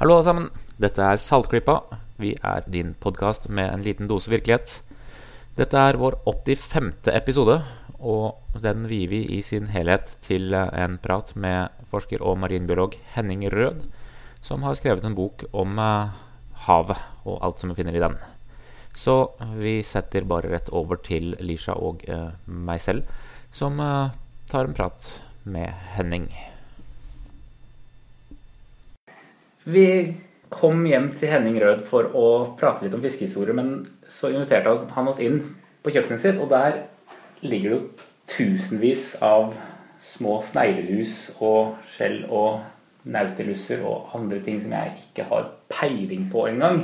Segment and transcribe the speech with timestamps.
[0.00, 0.44] Hallo alle sammen.
[0.80, 1.74] Dette er Saltklippa.
[2.16, 4.78] Vi er din podkast med en liten dose virkelighet.
[5.58, 7.10] Dette er vår 85.
[7.12, 7.58] episode,
[8.00, 13.44] og den vier vi i sin helhet til en prat med forsker og marinbiolog Henning
[13.52, 13.82] Rød,
[14.40, 16.16] som har skrevet en bok om eh,
[16.64, 18.16] havet og alt som vi finner i den.
[18.96, 23.04] Så vi setter bare rett over til Lisha og eh, meg selv,
[23.52, 24.16] som eh,
[24.48, 25.12] tar en prat
[25.44, 26.30] med Henning.
[29.70, 30.14] Vi
[30.50, 32.26] kom hjem til Henning Rød for å
[32.58, 35.38] prate litt om fiskehistorier, men så inviterte han oss inn
[35.84, 36.80] på kjøkkenet sitt, og der
[37.44, 39.54] ligger det jo tusenvis av
[40.02, 42.64] små sneglelus og skjell og
[43.10, 46.82] nautelusser og andre ting som jeg ikke har peiling på engang.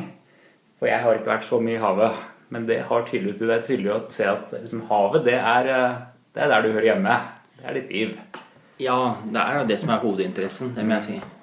[0.78, 2.24] For jeg har ikke vært så mye i havet.
[2.54, 3.40] Men det har tydeligvis.
[3.40, 5.96] Det er tydelig å se at liksom, havet, det er, eh,
[6.36, 7.16] det er, der du hører hjemme.
[7.56, 8.12] Det er ditt liv.
[8.78, 11.35] Ja, det er det som er hovedinteressen, det må jeg si.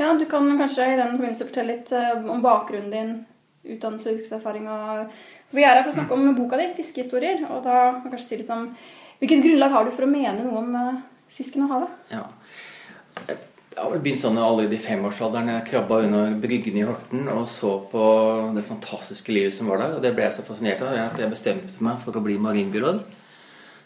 [0.00, 3.12] Ja, Du kan kanskje i den forbindelse fortelle litt uh, om bakgrunnen din,
[3.68, 4.64] utdannelse og yrkeserfaring.
[5.52, 7.44] Vi er her for å snakke om boka di, 'Fiskehistorier'.
[7.50, 8.70] Og da kan jeg kanskje si litt om
[9.20, 11.02] hvilket grunnlag har du for å mene noe om uh,
[11.36, 11.92] fisken og havet?
[12.14, 12.24] Ja.
[13.28, 15.52] Det har vel begynt sånn allerede i femårsalderen.
[15.52, 18.02] Jeg krabba under bryggen i Horten og så på
[18.56, 19.94] det fantastiske livet som var der.
[19.96, 23.04] Og det ble jeg så fascinert av at jeg bestemte meg for å bli marinbiolog.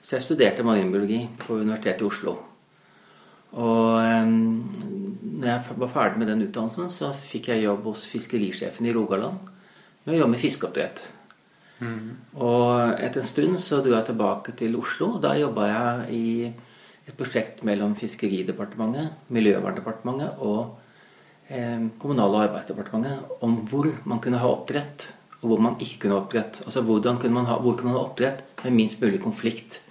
[0.02, 2.38] Så jeg studerte marinbiologi på Universitetet i Oslo.
[3.54, 4.23] Og når
[5.54, 9.40] jeg var ferdig med den utdannelsen, så fikk jeg jobb hos fiskerisjefen i Rogaland
[10.04, 11.02] med å jobbe med fiskeoppdrett.
[11.80, 12.10] Mm.
[12.38, 15.14] Og etter en stund så dro jeg tilbake til Oslo.
[15.16, 16.28] og Da jobba jeg i
[17.04, 20.76] et prosjekt mellom Fiskeridepartementet, Miljøverndepartementet og
[21.48, 25.10] eh, Kommunal- og arbeidsdepartementet om hvor man kunne ha oppdrett,
[25.42, 26.62] og hvor man ikke kunne ha oppdrett.
[26.64, 29.82] Altså hvordan kunne man ha, hvor kunne man ha oppdrett med minst mulig konflikt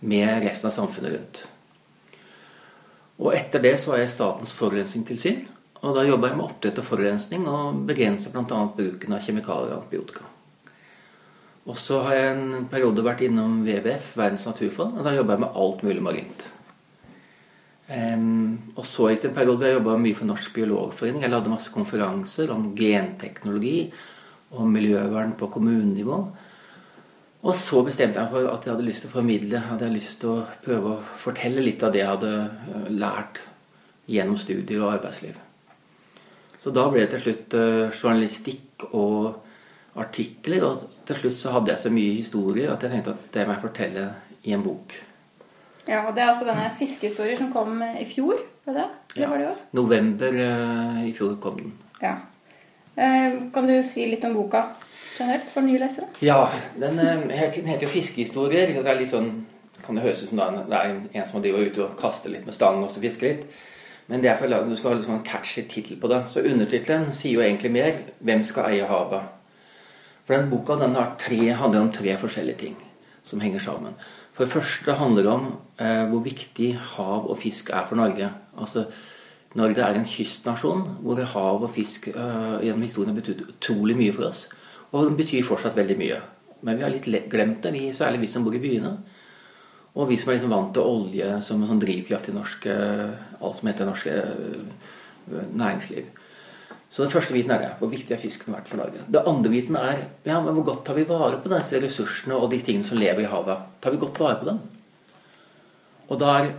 [0.00, 1.46] med resten av samfunnet rundt.
[3.18, 5.46] Og etter det så var jeg Statens forurensningstilsyn.
[5.78, 8.60] Og da jobba jeg med oppdrett og forurensning og begrensa bl.a.
[8.74, 10.26] bruken av kjemikalier og antibiotika.
[11.68, 15.44] Og så har jeg en periode vært innom WWF, Verdens naturfond, og da jobba jeg
[15.44, 16.46] med alt mulig marint.
[17.88, 21.22] Um, og så gikk det en periode hvor jeg jobba mye for Norsk biologforening.
[21.24, 23.78] Jeg hadde masse konferanser om genteknologi
[24.56, 26.18] og miljøvern på kommunenivå.
[27.46, 29.60] Og så bestemte jeg for at jeg hadde lyst til å formidle.
[29.62, 33.42] Hadde jeg lyst til å prøve å fortelle litt av det jeg hadde eh, lært
[34.10, 35.36] gjennom studier og arbeidsliv.
[36.58, 39.36] Så da ble det til slutt uh, journalistikk og
[40.00, 40.64] artikler.
[40.66, 43.54] Og til slutt så hadde jeg så mye historie at jeg tenkte at det må
[43.54, 44.06] jeg fortelle
[44.48, 44.96] i en bok.
[45.86, 48.40] Ja, og Det er altså denne fiskehistorier som kom i fjor?
[48.66, 48.88] var det?
[49.14, 49.30] Eller ja.
[49.30, 49.54] var det jo?
[49.78, 50.40] November
[51.04, 51.70] i fjor kom den.
[52.02, 52.16] Ja.
[53.54, 54.66] Kan du si litt om boka?
[55.18, 56.08] Generelt for nye lesere?
[56.22, 56.48] Ja,
[56.80, 58.74] den, eh, den heter jo 'Fiskehistorier'.
[58.82, 59.44] Det er litt sånn,
[59.82, 62.54] kan det høres ut som det er en som driver ute og kaster litt med
[62.54, 63.46] stang og fisker litt.
[64.08, 66.22] Men det er for du skal ha litt sånn catchy tittel på det.
[66.28, 67.92] Så undertittelen sier jo egentlig mer
[68.24, 69.28] 'Hvem skal eie havet?'
[70.24, 72.76] For den boka den tre, handler om tre forskjellige ting
[73.22, 73.94] som henger sammen.
[74.32, 75.46] For det første handler det om
[75.80, 78.30] eh, hvor viktig hav og fisk er for Norge.
[78.60, 78.84] Altså,
[79.54, 84.12] Norge er en kystnasjon hvor hav og fisk eh, gjennom historien har betydd utrolig mye
[84.12, 84.48] for oss.
[84.92, 86.18] Og den betyr fortsatt veldig mye.
[86.66, 88.94] Men vi har litt glemt det, vi, særlig vi som bor i byene.
[89.98, 92.66] Og vi som er liksom vant til olje som en sånn drivkraft i norsk,
[93.40, 96.08] alt som heter norsk eh, næringsliv.
[96.90, 97.72] Så den første biten er det.
[97.80, 99.02] Hvor viktig er fisken vært for Norge.
[99.12, 102.48] Det andre biten er ja, men hvor godt tar vi vare på disse ressursene og
[102.52, 103.66] de tingene som lever i havet.
[103.82, 104.62] Tar vi godt vare på dem?
[106.08, 106.54] Og der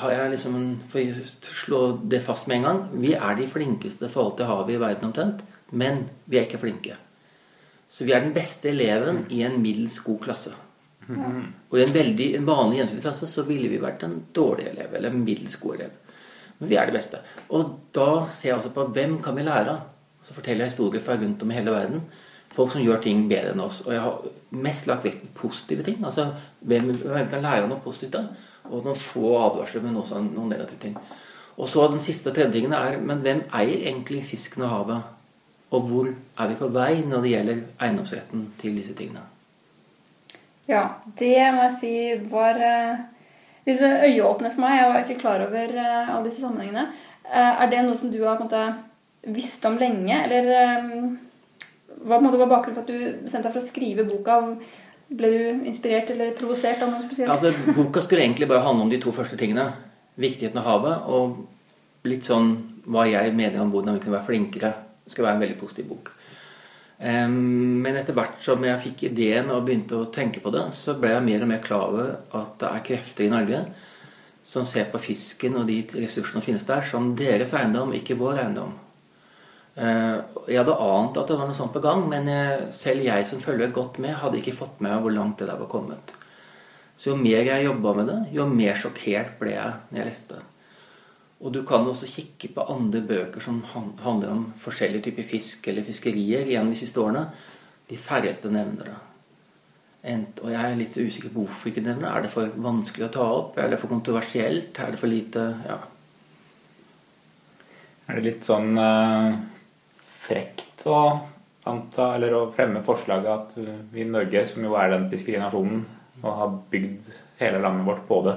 [0.00, 0.56] har jeg liksom
[0.90, 1.78] For å slå
[2.10, 5.10] det fast med en gang Vi er de flinkeste i forhold til havet i verden
[5.10, 5.44] omtrent.
[5.70, 6.98] Men vi er ikke flinke.
[7.90, 10.52] Så vi er den beste eleven i en middels god klasse.
[11.70, 14.94] Og i en, veldig, en vanlig gjennomsnittlig klasse så ville vi vært en dårlig elev,
[14.94, 16.16] eller en middels god elev.
[16.60, 17.22] Men vi er det beste.
[17.56, 19.86] Og da ser jeg altså på hvem kan vi lære av.
[20.22, 22.02] Så forteller jeg historier fra rundt om i hele verden.
[22.52, 23.80] Folk som gjør ting bedre enn oss.
[23.86, 26.02] Og jeg har mest lagt vekt på positive ting.
[26.04, 26.28] Altså
[26.60, 28.28] hvem, hvem kan lære noe positivt av.
[28.68, 30.98] Og noen få advarsler, men også noen negative ting.
[31.56, 35.16] Og så den siste og tredje tingen er Men hvem eier egentlig fisken og havet?
[35.70, 39.22] Og hvor er vi på vei når det gjelder eiendomsretten til disse tingene?
[40.70, 40.84] Ja,
[41.18, 41.94] det må jeg si
[42.30, 42.58] var
[43.66, 44.76] litt øyeåpne for meg.
[44.78, 46.86] Jeg var ikke klar over uh, alle disse sammenhengene.
[47.26, 48.62] Uh, er det noe som du har måte
[49.30, 50.46] visst om lenge, eller
[52.00, 54.38] hva var bakgrunnen for at du bestemte deg for å skrive boka?
[55.10, 57.30] Ble du inspirert eller provosert av noe spesielt?
[57.34, 59.66] Altså, Boka skulle egentlig bare handle om de to første tingene.
[60.20, 62.52] Viktigheten av havet og litt sånn
[62.90, 64.70] hva jeg mener om hvordan vi kunne være flinkere
[65.10, 66.14] det skal være en veldig positiv bok.
[67.00, 71.14] Men etter hvert som jeg fikk ideen og begynte å tenke på det, så ble
[71.14, 73.62] jeg mer og mer klar over at det er krefter i Norge
[74.50, 78.40] som ser på fisken og de ressursene som finnes der, som deres eiendom, ikke vår
[78.44, 78.72] eiendom.
[79.80, 80.16] Eh,
[80.50, 83.42] jeg hadde ant at det var noe sånt på gang, men eh, selv jeg som
[83.42, 86.14] følger godt med, hadde ikke fått med hvor langt det der var kommet.
[87.00, 90.40] Så jo mer jeg jobba med det, jo mer sjokkert ble jeg når jeg leste.
[91.40, 95.86] Og du kan også kikke på andre bøker som handler om forskjellige typer fisk eller
[95.86, 97.30] fiskerier gjennom de siste årene.
[97.88, 98.98] De færreste nevner det.
[100.40, 102.12] Og jeg er litt usikker på hvorfor ikke nevner det.
[102.12, 103.56] Er det for vanskelig å ta opp?
[103.56, 104.76] Er det for kontroversielt?
[104.76, 105.80] Er det for lite Ja.
[108.10, 109.36] Er det litt sånn eh,
[110.02, 111.00] frekt å
[111.70, 113.52] anta, eller å fremme forslaget at
[113.92, 115.84] vi i Norge, som jo er den fiskerinasjonen,
[116.24, 118.34] og har bygd hele landet vårt på det,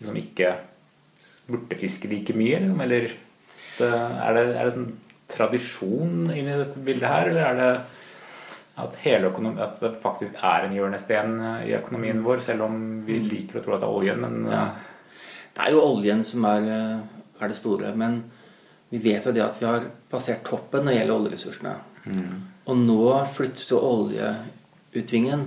[0.00, 0.50] liksom ikke
[1.48, 2.60] burde fiske like mye?
[2.84, 4.88] Eller er, det, er det en
[5.30, 7.70] tradisjon inni dette bildet her, eller er det
[8.74, 8.98] at,
[9.28, 11.36] økonomi, at det faktisk er en hjørnesten
[11.68, 13.28] i økonomien vår, selv om vi mm.
[13.30, 14.66] liker å tro at det er oljen, men ja.
[15.54, 16.64] Det er jo oljen som er,
[17.38, 17.92] er, det store.
[17.94, 18.24] Men
[18.90, 21.74] vi vet jo det at vi har passert toppen når det gjelder oljeressursene.
[22.10, 22.32] Mm.
[22.66, 23.04] Og nå
[23.36, 25.46] flyttes jo oljeutvinningen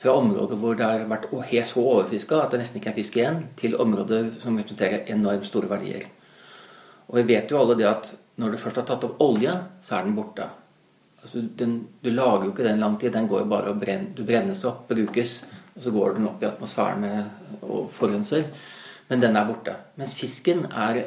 [0.00, 1.28] fra områder hvor det har vært
[1.68, 5.68] så overfiska at det nesten ikke er fisk igjen, til områder som representerer enormt store
[5.68, 6.06] verdier.
[7.10, 9.52] Og vi vet jo alle det at når du først har tatt opp olje,
[9.84, 10.46] så er den borte.
[11.20, 13.12] Altså, den, du lager jo ikke den lang tid.
[13.12, 15.34] Den går jo bare og brenner, du brennes opp, brukes,
[15.74, 18.46] og så går den opp i atmosfæren med, og forurenser.
[19.10, 19.74] Men den er borte.
[20.00, 21.02] Mens fisken er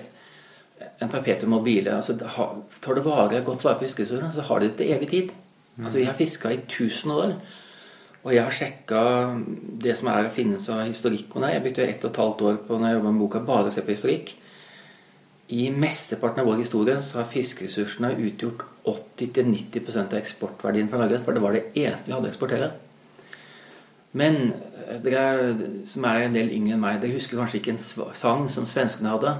[1.01, 1.95] en perpetuum mobile.
[1.95, 5.33] Altså, tar du vare, godt vare på fiskeressursene, så har de det til evig tid.
[5.81, 7.35] Altså, vi har fiska i 1000 år.
[8.23, 9.01] Og jeg har sjekka
[9.83, 11.57] det som er å finnes av historikk om det.
[11.57, 13.73] Jeg brukte ett og et halvt år på når jeg jobba med boka bare å
[13.73, 14.31] se på historikk.
[15.53, 21.19] I mesteparten av vår historie så har fiskeressursene utgjort 80-90% av eksportverdien fra Norge.
[21.25, 22.69] For det var det eneste vi hadde å eksportere.
[24.15, 24.53] Men
[25.03, 27.83] dere som er en del yngre enn meg, dere husker kanskje ikke en
[28.15, 29.35] sang som svenskene hadde.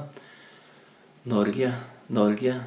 [1.29, 1.69] Norge,
[2.11, 2.57] Norge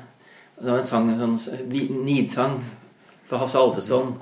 [0.57, 2.55] Det var en sang, en sånn nidsang
[3.29, 4.15] fra Hasse Alfesson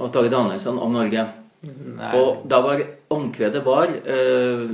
[0.00, 1.26] og Tage Danielsson om Norge.
[1.60, 2.10] Nei.
[2.16, 2.80] Og da var
[3.12, 4.68] omkvedet var øh,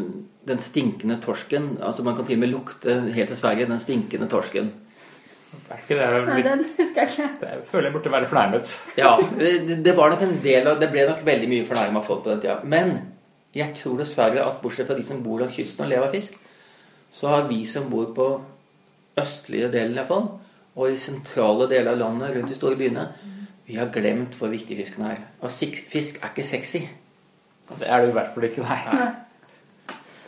[0.46, 1.76] den stinkende torsken.
[1.82, 4.70] Altså Man kan til og med lukte helt til Sverige den stinkende torsken.
[5.66, 7.28] Er ikke det litt, Nei, den husker jeg ikke.
[7.40, 8.72] Det føler jeg burde være fornærmet.
[8.98, 12.22] ja, det, det, var nok en del av Det ble nok veldig mye fornærma folk
[12.24, 12.58] på den tida.
[12.64, 12.92] Men
[13.56, 16.36] jeg tror dessverre at bortsett fra de som bor langs kysten og lever av fisk,
[17.10, 18.26] så har vi som bor på
[19.16, 20.28] østlige delen i fall,
[20.76, 23.06] og i sentrale deler av landet rundt de store byene,
[23.66, 25.20] vi har glemt hvor viktig fisken er.
[25.42, 26.84] Og fisk er ikke sexy.
[27.66, 29.08] Det er det i hvert fall ikke, nei.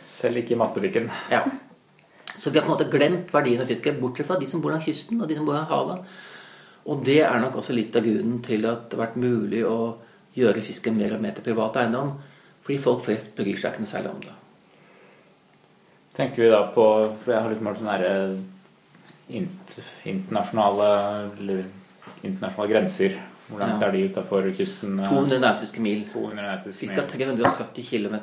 [0.03, 1.07] Selv ikke i matbutikken.
[1.31, 1.45] Ja.
[2.35, 4.73] Så vi har på en måte glemt verdien av fisken, bortsett fra de som bor
[4.73, 6.19] langs kysten og de som bor i havet.
[6.91, 9.95] Og det er nok også litt av grunnen til at det har vært mulig å
[10.35, 12.13] gjøre fisken mer og mer til privat eiendom.
[12.63, 14.35] Fordi folk flest bryr seg ikke noe særlig om det.
[16.19, 16.85] Tenker vi da på
[17.23, 19.39] For jeg har litt mer sånn sånne
[20.09, 20.89] internasjonale
[22.23, 23.17] internasjonale grenser.
[23.49, 24.99] Hvor langt er de utafor kysten?
[25.01, 26.03] 200 nautiske mil.
[26.13, 27.05] 200 Ca.
[27.09, 28.15] 370 km.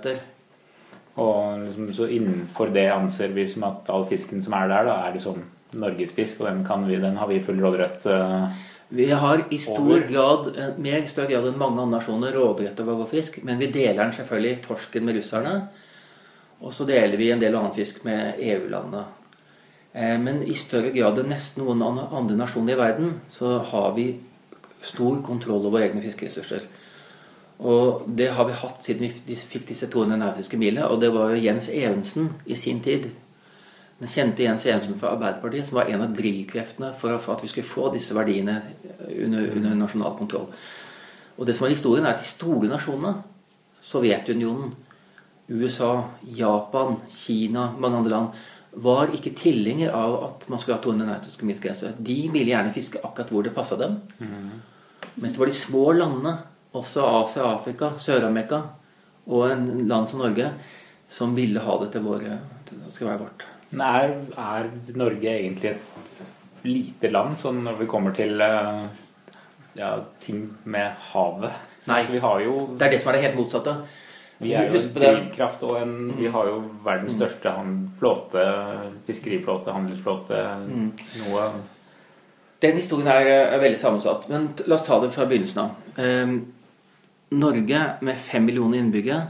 [1.16, 4.96] Og liksom, så innenfor det anser vi som at all fisken som er der, da,
[5.06, 5.43] er liksom
[5.81, 8.46] norgesfisk, og den, vi, den har vi full råderett uh,
[8.88, 10.04] Vi har i stor over.
[10.06, 13.72] grad, eh, mer større grad enn mange andre nasjoner råderett over vår fisk, men vi
[13.72, 15.56] deler den selvfølgelig torsken med russerne.
[16.60, 19.02] Og så deler vi en del annen fisk med EU-landene.
[19.96, 24.10] Eh, men i større grad enn nesten noen andre nasjoner i verden så har vi
[24.85, 26.66] stor kontroll over egne fiskeressurser.
[27.64, 30.90] Og det har vi hatt siden vi fikk disse 200 nautiske milene.
[30.92, 33.09] Og det var jo Jens Evensen i sin tid.
[33.97, 37.68] Den kjente Jens Evensen fra Arbeiderpartiet, som var en av drivkreftene for at vi skulle
[37.68, 38.59] få disse verdiene
[39.09, 40.50] under, under nasjonal kontroll.
[41.37, 43.14] Og det som er historien, er at de store nasjonene,
[43.87, 44.75] Sovjetunionen,
[45.49, 48.44] USA, Japan, Kina, mange andre land,
[48.76, 51.95] var ikke tilhenger av at man skulle ha 200 nautiske mils grense.
[51.97, 53.99] De ville gjerne fiske akkurat hvor det passa dem.
[54.21, 54.50] Mm.
[55.16, 56.35] Mens det var de små landene,
[56.76, 58.61] også Asia, Afrika, Sør-Amerika
[59.33, 60.50] og en land som Norge,
[61.09, 63.47] som ville ha det til våre det skal være vårt.
[63.76, 64.68] Er, er
[64.99, 68.83] Norge egentlig et lite land sånn når vi kommer til eh,
[69.78, 69.92] ja,
[70.23, 71.54] ting med havet?
[71.87, 72.54] Nei, altså, jo...
[72.75, 73.76] det er det som er det helt motsatte.
[74.38, 77.21] Vi er jo drivkraft, og en, vi har jo verdens mm.
[77.21, 77.52] største
[78.00, 78.43] flåte,
[79.07, 80.43] fiskeriflåte, handelsflåte.
[80.66, 80.90] Mm.
[81.23, 81.47] Noe
[82.62, 84.28] Den historien er, er, veldig sammensatt.
[84.33, 85.97] Men la oss ta det fra begynnelsen av.
[86.00, 86.37] Eh,
[87.37, 89.23] Norge med fem millioner innbyggere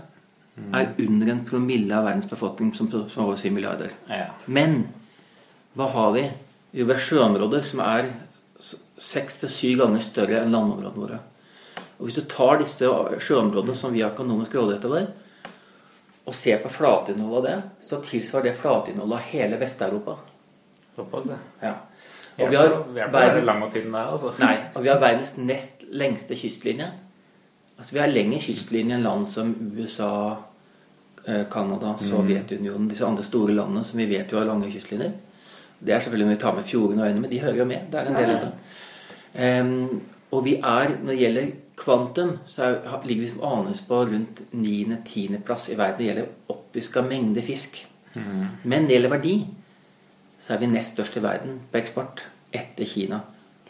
[0.57, 0.75] mm.
[0.75, 3.95] er under en promille av verdens befolkning, som, som er over syv milliarder.
[4.11, 4.33] Ja.
[4.47, 4.85] Men
[5.77, 6.27] hva har vi?
[6.77, 8.11] Jo, vi har sjøområder som er
[8.99, 11.23] seks til syv ganger større enn landområdene våre.
[11.99, 12.89] Og Hvis du tar disse
[13.19, 15.07] sjøområdene som vi har økonomisk rådighet over,
[16.27, 20.17] og ser på flateinnholdet av det, så tilsvarer det flateinnholdet av hele Vest-Europa.
[20.97, 21.29] Såpass,
[21.63, 21.75] ja.
[22.37, 24.33] Og vi har Vi er på verdens, lang og tynn der, altså.
[24.39, 26.89] nei, og vi har verdens nest lengste kystlinje.
[27.79, 30.11] Altså Vi har lengre kystlinje enn land som USA,
[31.27, 35.15] eh, Canada, Sovjetunionen, disse andre store landene som vi vet jo har lange kystlinjer.
[35.79, 37.89] Det er selvfølgelig når vi tar med fjordene og øyene, men de hører jo med.
[37.93, 38.53] Det er en del av det.
[39.47, 40.01] Em,
[40.35, 44.43] og vi er, når det gjelder kvantum, så er, ligger vi som anes på rundt
[44.53, 45.39] 9.-10.
[45.47, 47.79] plass i verden når det gjelder oppviska mengde fisk.
[48.65, 49.37] Men når det gjelder verdi,
[50.41, 53.21] så er vi nest størst i verden på eksport etter Kina.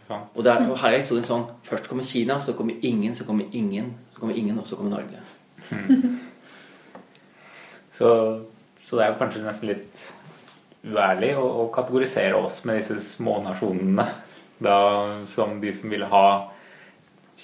[0.09, 3.49] Og, der, og her er historien sånn Først kommer Kina, så kommer ingen, så kommer
[3.51, 5.19] ingen, så kommer ingen, og så kommer Norge.
[7.97, 8.09] Så,
[8.85, 10.03] så det er jo kanskje nesten litt
[10.85, 14.05] uærlig å, å kategorisere oss med disse smånasjonene
[14.63, 16.27] da, som de som ville ha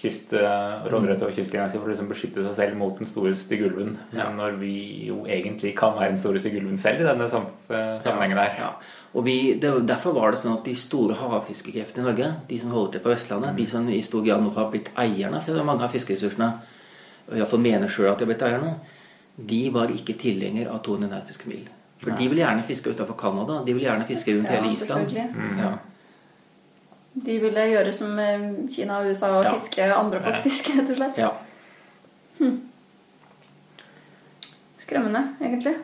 [0.03, 3.69] kyst, eh, råderett over kystlinja for å liksom beskytte seg selv mot den store stygge
[3.69, 3.93] ulven.
[4.17, 4.31] Ja.
[4.35, 4.73] Når vi
[5.09, 8.57] jo egentlig kan være den store stygge ulven selv i denne eh, sammenhengen der.
[8.59, 8.71] Ja.
[9.15, 12.73] Og vi, det, derfor var det sånn at de store havfiskekreftene i Norge, de som
[12.75, 15.85] holder til på Vestlandet, de som i stor grad nå har blitt eierne for mange
[15.85, 16.51] av fiskeressursene,
[17.29, 18.75] og iallfall mener sjøl at de har blitt eierne,
[19.53, 21.69] de var ikke tilhenger av 200 nautiske mil.
[22.03, 23.61] For de vil gjerne fiske utafor Canada.
[23.65, 25.13] De vil gjerne fiske rundt Ja, hele Island.
[25.13, 25.59] selvfølgelig.
[25.63, 25.71] Ja.
[27.15, 29.53] De ville gjøre som eh, Kina og USA og Ja.
[29.59, 31.19] fiske andre folks fiske, rett og slett.
[31.19, 31.33] ja.
[34.79, 35.75] Skremmende, egentlig.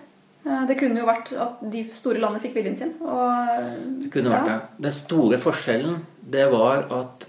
[0.47, 2.95] Eh, Det kunne jo vært at de store landene fikk viljen sin.
[3.01, 4.61] Og, Det kunne vært det.
[4.89, 7.27] Den store forskjellen det var at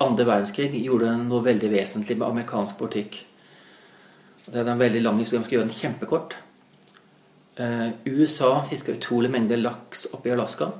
[0.00, 3.24] andre verdenskrig gjorde noe veldig vesentlig med amerikansk politikk.
[4.50, 5.40] Det er en veldig lang historie.
[5.42, 6.34] Jeg skal gjøre den kjempekort.
[7.60, 10.70] Eh, USA fiska utrolig mengder laks oppe i Alaska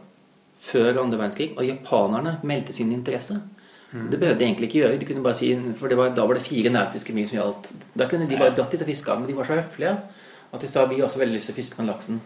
[0.61, 3.41] før andre verdenskrig, og japanerne meldte sin interesse.
[3.91, 4.99] Det behøvde de egentlig ikke gjøre.
[5.01, 7.73] De kunne bare si, for det var, Da var det fire nautiske mil som gjaldt.
[7.99, 9.97] Da kunne de bare dratt dit og fiska, men de var så høflige
[10.53, 12.21] at de sa vi har også veldig lyst til å fiske med laksen.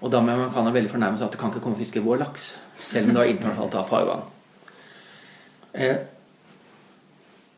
[0.00, 2.20] Og da ble amerikanerne veldig fornærmet seg at det kan ikke komme og fiske vår
[2.22, 2.54] laks.
[2.78, 4.22] Selv om det var internasjonalt av farvann.
[5.72, 5.96] Eh,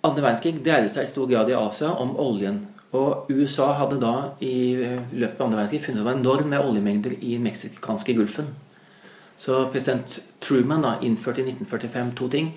[0.03, 2.65] andre verdenskrig dreide seg i stor grad i Asia om oljen.
[2.93, 7.15] Og USA hadde da i løpet av andre verdenskrig funnet ut det var med oljemengder
[7.21, 8.51] i den meksikanske gulfen.
[9.43, 12.53] Så president Truman da innførte i 1945 to ting.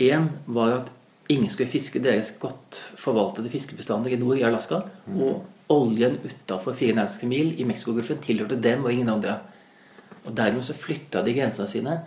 [0.00, 0.92] Én var at
[1.28, 4.80] ingen skulle fiske deres godt forvaltede fiskebestander i nord i Alaska.
[5.12, 9.36] Og oljen utafor fire nautiske mil i Mexicogolfen tilhørte dem og ingen andre.
[10.24, 11.98] Og Dermed så flytta de grensene sine.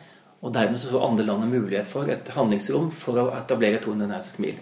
[0.43, 4.09] Og dermed så så andre land en mulighet for et handlingsrom for å etablere 200
[4.09, 4.57] nautiske mil.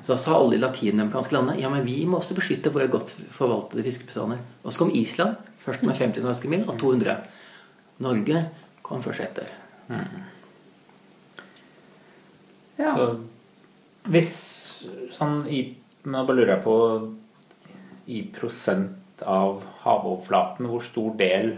[0.00, 3.10] Så da sa alle de latinamerikanske landene ja, men vi må også beskytte våre godt
[3.34, 4.44] forvaltede fiskebestander.
[4.62, 7.16] Og så kom Island, først med 50 nautiske mil og 200.
[8.04, 8.44] Norge
[8.84, 9.48] kom først etter.
[12.78, 12.92] ja.
[12.94, 13.08] Så
[14.12, 14.34] hvis
[15.16, 15.62] sånn i
[16.04, 16.72] Nå bare lurer jeg på
[18.12, 21.54] i prosent av havoverflaten, hvor stor del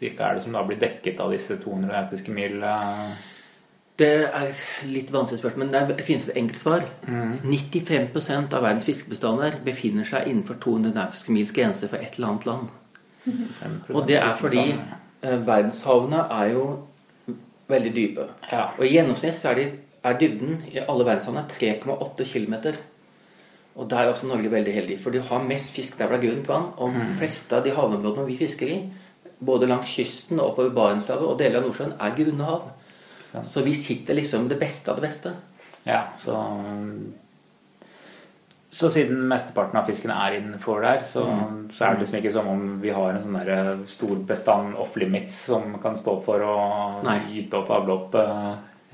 [0.00, 2.56] cirka er det som da blir dekket av disse 200 nautiske mil?
[2.66, 3.12] eh?
[4.00, 6.86] Det er litt vanskelig spørsmål, men der finnes det et enkelt svar.
[7.44, 12.46] 95% av verdens fiskebestander befinner seg innenfor 200 nautiske mils grense for et eller annet
[12.48, 12.70] land.
[13.28, 16.64] 5% Og det er fordi eh, verdenshavene er jo
[17.70, 18.26] veldig dype.
[18.50, 18.70] Ja.
[18.78, 22.56] Og i gjennomsnitt så er, de, er dybden i alle verdenshavene 3,8 km.
[23.80, 26.26] Og der er også Norge veldig heldig, for de har mest fisk der hvor det
[26.26, 26.66] er grunt vann.
[26.82, 28.80] Og de fleste av de havområdene vi fisker i,
[29.40, 32.66] både langs kysten og oppover Barentshavet og deler av Nordsjøen, er grunne hav.
[33.46, 35.32] Så vi sitter liksom det beste av det beste.
[35.86, 36.34] Ja, så
[38.70, 41.24] Så siden mesteparten av fisken er innenfor der, så,
[41.74, 44.94] så er det liksom ikke som om vi har en sånn der stor bestand off
[45.00, 46.52] limits som kan stå for å
[47.02, 47.16] Nei.
[47.34, 48.52] gyte opp avlopp eh,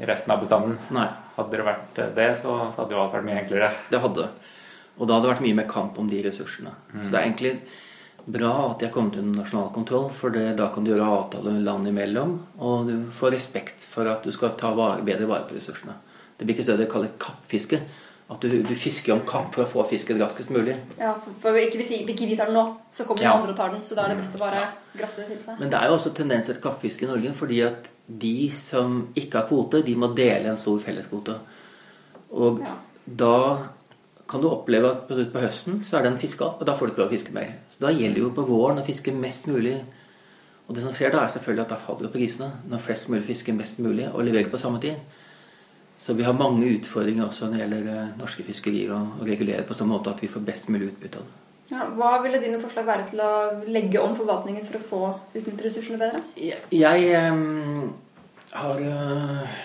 [0.09, 0.79] resten av bestanden.
[0.97, 3.69] Nei, Hadde det vært det, så, hadde jo alt vært mye enklere.
[3.93, 4.31] det hadde.
[4.97, 6.73] Og da hadde det vært mye mer kamp om de ressursene.
[6.95, 7.53] Så det er egentlig
[8.25, 11.61] bra at de har kommet under nasjonal kontroll, for det, da kan du gjøre avtaler
[11.61, 12.33] land imellom,
[12.65, 15.95] og du får respekt for at du skal ta vare, bedre vare på ressursene.
[16.39, 17.83] Det blir ikke så det kaller kappfiske.
[18.29, 20.75] At du, du fisker om kapp for å få fisken raskest mulig.
[20.99, 23.35] ja, for, for ikke hvis ikke vi tar den nå, så kommer Ja.
[23.39, 23.85] andre og tar den.
[23.87, 24.65] Så da er det best å bare
[24.99, 25.61] grasse til seg.
[25.61, 29.39] Men det er jo også tendenser til kappfiske i Norge, fordi at de som ikke
[29.39, 31.39] har kvote, de må dele en stor felleskvote.
[32.33, 32.75] Og Ja.
[33.07, 33.69] da
[34.29, 36.87] kan du oppleve at på, på høsten så er den fiska opp, og da får
[36.89, 37.53] du ikke lov å fiske mer.
[37.71, 39.77] Så da gjelder det jo på våren å fiske mest mulig.
[40.67, 43.23] Og det som skjer da, er selvfølgelig at da faller jo prisene når flest mulig
[43.29, 44.97] fisker mest mulig og leverer på samme tid.
[45.99, 49.75] Så vi har mange utfordringer også når det gjelder eh, norske fiskerier og regulere på
[49.75, 51.43] sånn måte at vi får best mulig utbytte av det.
[51.67, 53.31] Ja, hva ville dine forslag være til å
[53.67, 55.01] legge om forvaltningen for å få
[55.33, 56.21] utnyttet ressursene bedre?
[56.39, 57.89] Jeg, jeg um,
[58.53, 59.57] har uh,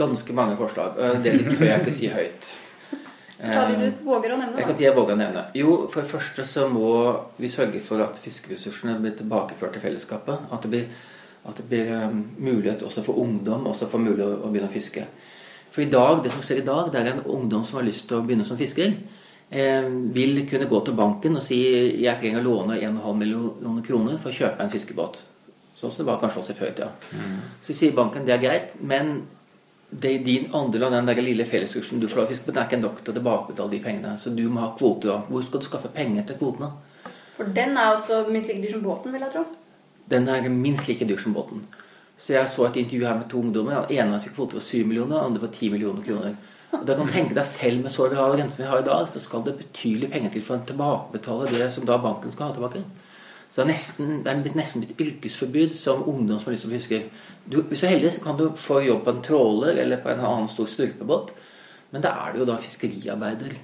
[0.00, 0.96] ganske mange forslag.
[0.96, 2.52] og det tør jeg ikke si høyt.
[3.42, 4.62] Ta de du Eh, våger å nevne.
[4.62, 5.44] Jeg kan jeg våge å nevne.
[5.58, 6.94] Jo, for det første så må
[7.36, 10.48] vi sørge for at fiskeressursene blir tilbakeført til fellesskapet.
[10.52, 11.10] At det blir
[11.42, 14.72] At det blir um, mulighet også for ungdom også for mulighet å, å begynne å
[14.72, 15.02] fiske.
[15.72, 18.08] For i dag, det som skjer i dag, det er en ungdom som har lyst
[18.08, 18.92] til å begynne som fisker,
[19.50, 21.60] eh, vil kunne gå til banken og si
[22.04, 25.22] jeg trenger å låne 1,5 millioner kroner for å kjøpe en fiskebåt.
[25.74, 26.90] Sånn som det var kanskje også før i tida.
[27.12, 27.38] Mm.
[27.60, 29.22] Så sier banken det er greit, men
[29.92, 32.62] det, din andel av den der lille felleskursen du får lov å fiske på, den
[32.62, 34.12] er ikke nok til å tilbakebetale de pengene.
[34.18, 35.08] Så du må ha kvoter.
[35.08, 35.18] da.
[35.28, 36.70] Hvor skal du skaffe penger til kvotene?
[37.36, 39.44] For den er også minst like dyr som båten, vil jeg tro.
[40.12, 41.64] Den er minst like dyr som båten.
[42.22, 43.86] Så jeg så et intervju her med to ungdommer.
[43.88, 46.36] Den ene fikk kvote for 7 millioner, den andre for 10 millioner kroner.
[46.72, 48.86] Og da kan du tenke deg Selv med så lav rente som vi har i
[48.86, 52.48] dag, så skal det betydelig penger til for å tilbakebetale det som da banken skal
[52.48, 52.84] ha tilbake.
[53.52, 56.70] Så det er, nesten, det er nesten blitt yrkesforbud som ungdom som har lyst til
[56.70, 57.00] å fiske.
[57.44, 60.08] Du, hvis du er heldig, så kan du få jobb på en tråler eller på
[60.08, 61.34] en annen stor styrpebåt.
[61.92, 63.58] Men da er du jo da fiskeriarbeider.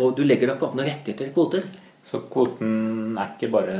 [0.00, 1.66] Og du legger da ikke opp noen rettigheter i kvoter.
[2.06, 3.76] Så kvoten er ikke bare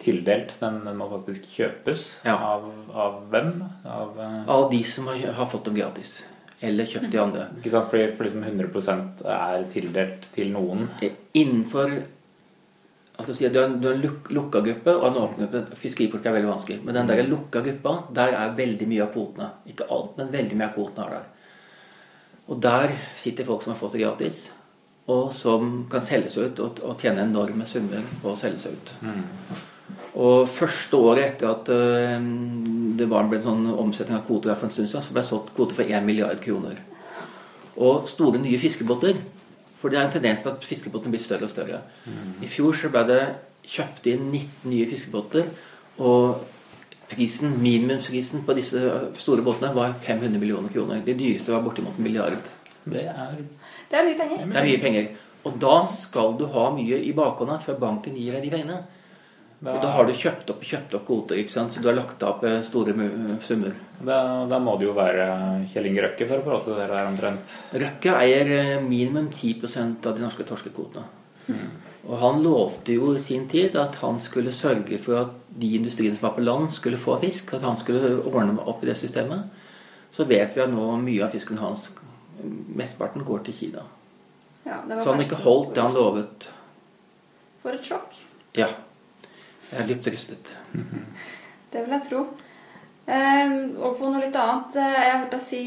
[0.00, 2.06] tildelt, den, den må faktisk kjøpes?
[2.26, 2.36] Ja.
[2.36, 3.56] Av, av, hvem?
[3.84, 4.38] Av, uh...
[4.46, 6.20] av, de som har, har, fått dem gratis.
[6.60, 7.48] Eller kjøpt de andre.
[7.60, 10.88] Ikke sant, Fordi, fordi liksom 100 er tildelt til noen?
[11.32, 12.00] Innenfor
[13.28, 15.76] Si, du har en, en luk, lukka gruppe og en åpen gruppe.
[15.76, 16.78] Fiskeripolitikk er veldig vanskelig.
[16.86, 19.48] Men den der lukka gruppa, der er veldig mye av kvotene.
[19.68, 21.26] Ikke alt, men veldig mye av kvotene er der.
[22.50, 24.38] Og der sitter folk som har fått det gratis,
[25.10, 28.94] og som kan selge seg ut og tjene enorme summer på å selge seg ut.
[29.04, 29.22] Mm.
[30.20, 32.16] Og første året etter at uh,
[32.98, 35.30] det var ble en sånn omsetning av kvoter for en stund siden, så ble det
[35.30, 36.80] solgt kvoter for 1 milliard kroner.
[37.80, 39.18] Og store, nye fiskebåter
[39.80, 41.80] for det er en tendens til at fiskebåtene blir større og større.
[42.04, 42.32] Mm.
[42.44, 43.20] I fjor så ble det
[43.64, 45.48] kjøpt inn 19 nye fiskebåter.
[46.04, 46.42] Og
[47.10, 48.82] prisen, minimumsprisen på disse
[49.22, 51.00] store båtene var 500 millioner kroner.
[51.06, 52.36] De dyreste var bortimot en milliard.
[52.84, 53.40] Det er,
[53.88, 54.44] det er mye penger.
[54.44, 55.10] Det er mye penger.
[55.48, 58.82] Og da skal du ha mye i bakhånda før banken gir deg de pengene.
[59.60, 61.74] Da, og da har du kjøpt opp kjøpt opp kvoter, ikke sant?
[61.74, 62.94] så du har lagt opp eh, store
[63.44, 63.74] summer.
[64.00, 64.16] Da,
[64.48, 65.26] da, må det jo være
[65.68, 67.52] Kjell Inge Røkke for å prate til det der omtrent?
[67.82, 71.04] Røkke eier eh, minimum 10% av de norske torskekvotene.
[71.50, 71.68] Mm.
[72.08, 76.16] Og han lovte jo i sin tid at han skulle sørge for at de industriene
[76.16, 77.52] som var på land, skulle få fisk.
[77.58, 79.44] At han skulle ordne opp i det systemet.
[80.10, 81.90] Så vet vi at nå mye av fisken hans,
[82.40, 83.84] mesteparten, går til Kina.
[84.64, 86.48] Ja, så han har ikke holdt det han lovet.
[87.60, 88.16] For et sjokk.
[88.56, 88.72] Ja.
[89.70, 90.54] Jeg er dypt rystet.
[91.70, 92.24] Det vil jeg tro.
[93.10, 94.76] Eh, og på noe litt annet.
[94.76, 95.62] Eh, jeg har hørt deg si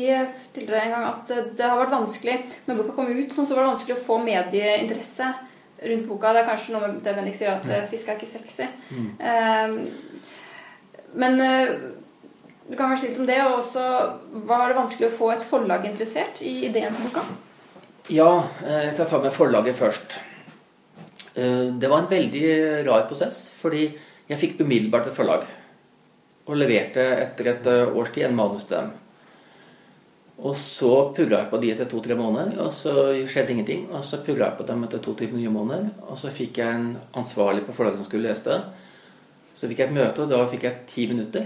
[0.56, 2.38] tidligere en gang at det har vært vanskelig
[2.68, 5.32] når boka kom ut, sånn, så var det vanskelig å få medieinteresse
[5.84, 6.34] rundt boka.
[6.36, 8.70] Det er kanskje noe med det Bendik sier, at fisk er ikke sexy.
[8.92, 9.10] Mm.
[9.32, 10.14] Eh,
[11.14, 11.74] men eh,
[12.68, 13.40] du kan kanskje si litt om det.
[13.48, 13.88] Og også
[14.50, 17.26] var det vanskelig å få et forlag interessert i ideen til boka?
[18.12, 18.30] Ja,
[18.66, 20.18] eh, jeg tar med forlaget først.
[21.36, 22.44] Eh, det var en veldig
[22.88, 23.88] rar prosess, fordi
[24.30, 25.48] jeg fikk umiddelbart et forlag.
[26.44, 28.92] Og leverte etter et eh, års tid en manus til dem.
[30.44, 32.94] Og så purra jeg på de etter to-tre måneder, og så
[33.30, 33.84] skjedde ingenting.
[33.94, 36.88] Og så purra jeg på dem etter to-tre nye måneder, og så fikk jeg en
[37.22, 38.62] ansvarlig på forlaget som skulle lese det.
[39.54, 41.46] Så fikk jeg et møte, og da fikk jeg ti minutter.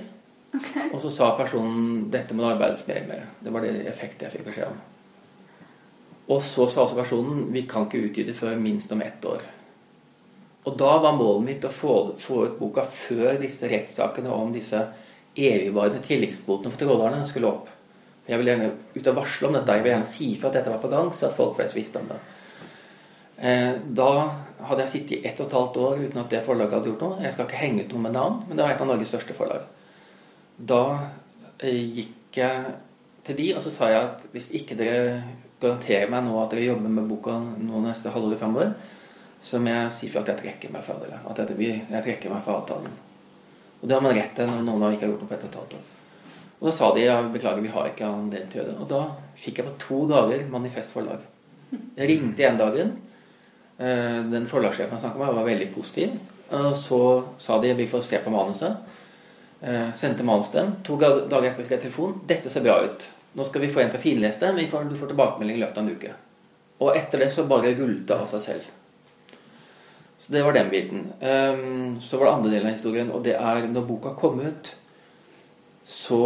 [0.56, 0.88] Okay.
[0.96, 3.28] Og så sa personen 'dette må det arbeides mer med'.
[3.44, 4.80] Det var det effektet jeg fikk beskjed om.
[6.28, 9.44] Og så sa også personen 'vi kan ikke utgi det før minst om ett år'.
[10.68, 14.82] Og da var målet mitt å få, få ut boka før disse rettssakene om disse
[15.38, 17.70] evigvarende tilleggskvotene for trålerne skulle opp.
[18.28, 19.78] Jeg ville gjerne ut og varsle om dette.
[19.78, 22.02] Jeg ville gjerne si for at dette var på gang, så at folk flest visste
[22.02, 22.18] om det.
[23.38, 24.10] Eh, da
[24.68, 27.06] hadde jeg sittet i ett og et halvt år uten at det forlaget hadde gjort
[27.06, 27.22] noe.
[27.24, 29.38] Jeg skal ikke henge ut noe med navn, men det var et av Norges største
[29.38, 29.64] forlag.
[30.58, 30.84] Da
[31.62, 32.76] eh, gikk jeg
[33.28, 35.22] til de, og så sa jeg at hvis ikke dere
[35.62, 38.74] garanterer meg nå at dere jobber med boka nå neste halvår fremover,
[39.42, 41.20] så må jeg sier for at jeg trekker meg fra dere.
[41.30, 42.96] At jeg trekker meg fra avtalen.
[43.78, 45.50] Og det har man rett til når noen ikke har gjort noe på et og
[45.50, 45.88] et halvt år.
[46.58, 48.78] Og da sa de ja, beklager, vi har ikke anledning til å gjøre det.
[48.82, 49.02] Og da
[49.38, 51.26] fikk jeg på to dager Manifest Forlag.
[51.70, 52.96] Jeg ringte igjen dagen.
[53.78, 56.16] Eh, den forlagssjefen jeg snakket med, var veldig positiv.
[56.58, 57.02] Og så
[57.44, 58.96] sa de vi får se på manuset.
[59.62, 60.74] Eh, sendte manus til dem.
[60.88, 62.18] To dager etterpå fikk jeg telefon.
[62.26, 63.10] 'Dette ser bra ut.
[63.38, 65.78] Nå skal vi få en til å finlese det, men du får tilbakemelding i løpet
[65.78, 66.16] av en uke.'
[66.80, 68.66] Og etter det så bare rullet det av seg selv.
[70.20, 71.08] Så det var den biten.
[71.22, 74.72] Um, så var det andre delen av historien, og det er når boka kom ut,
[75.88, 76.22] så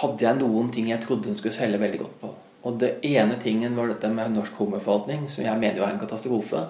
[0.00, 2.32] hadde jeg noen ting jeg trodde den skulle selge veldig godt på.
[2.64, 6.00] Og det ene tingen var dette med norsk homoforvaltning, som jeg mener jo er en
[6.00, 6.64] katastrofe.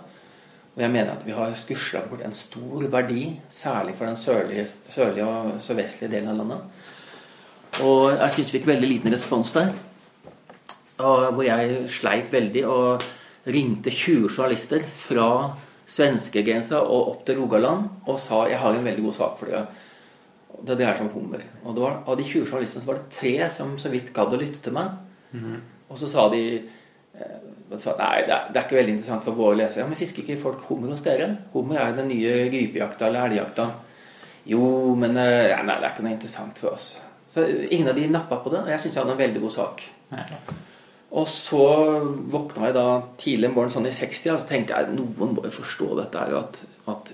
[0.74, 4.66] Og jeg mener at vi har skusla bort en stor verdi, særlig for den sørlige,
[4.90, 6.64] sørlige og sørvestlige delen av landet.
[7.86, 9.70] Og jeg syns vi fikk veldig liten respons der.
[10.98, 13.06] Og hvor jeg sleit veldig og
[13.54, 15.28] ringte 20 journalister fra
[15.86, 19.66] svenskegrensa og opp til Rogaland og sa jeg har en veldig god sak for dere.
[20.64, 21.42] Det er det her som kommer.
[21.64, 24.32] Og det var, av de 20 journalistene så var det tre som så vidt gadd
[24.32, 24.94] å lytte til meg.
[25.90, 27.40] Og så sa de eh,
[27.76, 29.82] sa, Nei, det er, det er ikke veldig interessant for våre lesere.
[29.82, 31.30] Ja, men fisker ikke folk hummer hos dere?
[31.52, 33.68] Hummer er jo den nye rypejakta eller elgjakta.
[34.48, 34.62] Jo,
[35.00, 36.94] men eh, nei, det er ikke noe interessant for oss.
[37.28, 39.54] Så ingen av de nappa på det, og jeg syns jeg hadde en veldig god
[39.58, 39.84] sak.
[41.14, 41.64] Og så
[42.30, 42.86] våkna jeg da
[43.20, 46.24] tidlig en morgen sånn i 60 og så tenkte jeg noen må jo forstå dette
[46.24, 46.58] her at,
[46.90, 47.12] at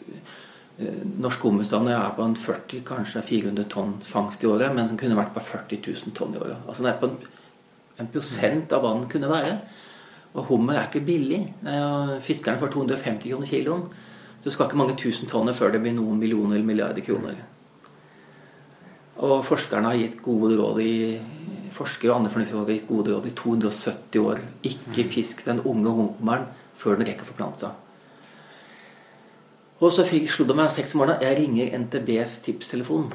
[0.80, 5.00] eh, norsk hummerstand er på en 40, kanskje 400 tonn fangst i året, men den
[5.00, 6.64] kunne vært på 40 000 tonn i året.
[6.64, 7.18] Altså den er på en,
[8.00, 9.52] en prosent av hva den kunne være.
[10.30, 11.42] Og hummer er ikke billig.
[11.66, 13.86] Er Fiskerne får 250 kroner kiloen.
[14.40, 17.42] Så det skal ikke mange tusen tonner før det blir noen millioner eller milliarder kroner.
[19.20, 20.94] Og forskerne har gitt gode råd i
[21.74, 24.42] Forskere og andre fornuftige folk har gode råd i 270 år.
[24.70, 27.86] Ikke fisk den unge hummeren før den rekker å forplante seg.
[29.80, 33.10] Og så slo det meg seks om morgenen Jeg ringer NTBs tipstelefon.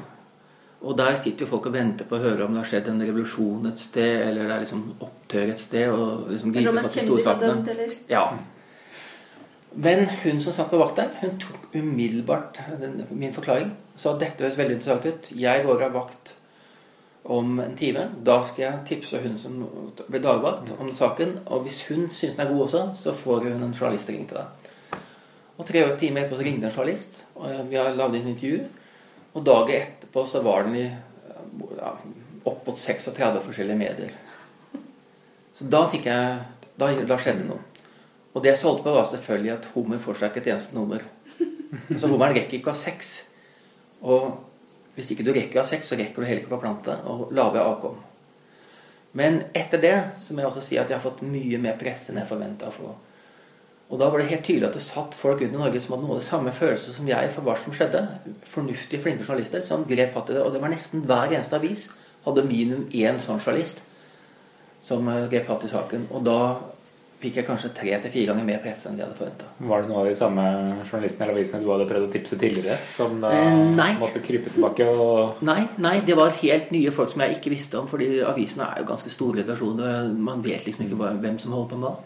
[0.86, 3.00] Og der sitter jo folk og venter på å høre om det har skjedd en
[3.02, 5.88] revolusjon et sted, eller det er liksom opptør et sted.
[5.90, 7.88] og liksom gripe fatt i storsakene.
[8.10, 8.26] Ja.
[9.76, 13.72] Men hun som satt på vakt der, hun tok umiddelbart den, min forklaring.
[13.96, 15.30] Sa at dette høres veldig interessant ut.
[15.36, 16.34] Jeg går av vakt
[17.32, 18.06] om en time.
[18.26, 19.58] Da skal jeg tipse hun som
[20.06, 21.38] blir dagvakt om saken.
[21.46, 24.40] Og hvis hun syns den er god også, så får hun en journalist ringe til
[24.40, 25.00] deg.
[25.56, 27.24] Og tre timer etterpå så ringte en journalist.
[27.34, 28.66] og Vi har lagd inn intervju.
[29.34, 31.94] Og dagen etterpå så var den i ja,
[32.44, 34.12] opp mot 36 forskjellige medier.
[35.56, 37.62] Så da fikk jeg Da, da skjedde noe.
[38.36, 41.00] Og det jeg solgte på, var selvfølgelig at hummer får seg ikke et eneste nummer.
[41.88, 43.14] Altså Hummeren rekker ikke å ha sex.
[44.04, 44.26] Og
[44.96, 47.32] hvis ikke du rekker å ha sex, så rekker du heller ikke å forplante og
[47.36, 47.98] lage avkom.
[49.16, 52.12] Men etter det så må jeg også si at jeg har fått mye mer presse
[52.12, 52.94] enn jeg forventa få.
[53.86, 56.08] Og da var det helt tydelig at det satt folk rundt i Norge som hadde
[56.08, 58.02] noe av det samme følelse som jeg for hva som skjedde.
[58.50, 60.42] Fornuftige, flinke journalister som grep fatt i det.
[60.42, 61.86] Og det var nesten hver eneste avis
[62.26, 63.84] hadde minimum én sånn journalist
[64.82, 66.08] som eh, grep fatt i saken.
[66.10, 66.40] Og da
[67.20, 69.46] fikk jeg kanskje tre til fire ganger mer presse enn de hadde forventa.
[69.70, 70.42] Var det noen av de samme
[70.90, 73.88] journalistene eller avisene du hadde prøvd å tipse tidligere, som da Eh, nei.
[74.00, 77.78] måtte krype tilbake og Nei, nei, det var helt nye folk som jeg ikke visste
[77.80, 80.12] om, fordi avisene er jo ganske store redaksjoner.
[80.12, 81.96] Man vet liksom ikke hvem som holder på med hva.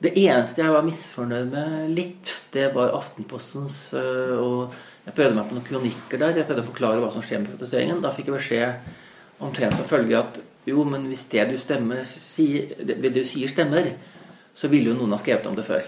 [0.00, 4.72] Det eneste jeg var misfornøyd med litt, det var Aftenpostens øh, og
[5.08, 6.36] Jeg prøvde meg på noen kronikker der.
[6.36, 8.02] Jeg prøvde å forklare hva som skjer med protesteringen.
[8.04, 13.10] Da fikk jeg beskjed omtrent som følge at jo, men hvis det du stemmer det
[13.14, 13.88] du sier stemmer,
[14.58, 15.84] så ville jo noen ha skrevet om det før.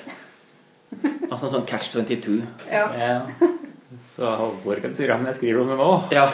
[1.30, 2.36] Altså en sånn catch 22.
[2.70, 2.84] Ja.
[2.94, 3.48] ja.
[4.14, 5.90] Så Halvor kan si men jeg skriver om det nå.
[6.14, 6.28] Ja.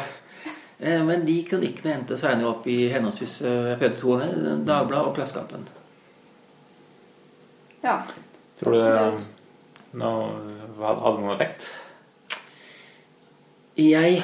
[0.79, 5.65] Eh, Men de kronikkene endte senere opp i henholdsvis eh, jeg prøvde Dagbladet og Klassekampen.
[7.85, 8.03] ja.
[8.57, 10.11] Tror du det nå,
[10.81, 11.67] hadde noen effekt?
[13.77, 14.23] Jeg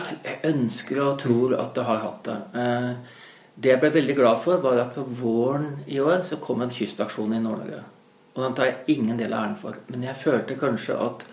[0.48, 2.38] ønsker og tror at det har hatt det.
[2.61, 3.18] Eh,
[3.55, 6.70] Det jeg ble veldig glad for, var at på våren i år så kom en
[6.72, 7.83] kystaksjon i Nord-Norge.
[8.33, 9.77] Og den tar jeg ingen del av æren for.
[9.92, 11.27] Men jeg følte kanskje at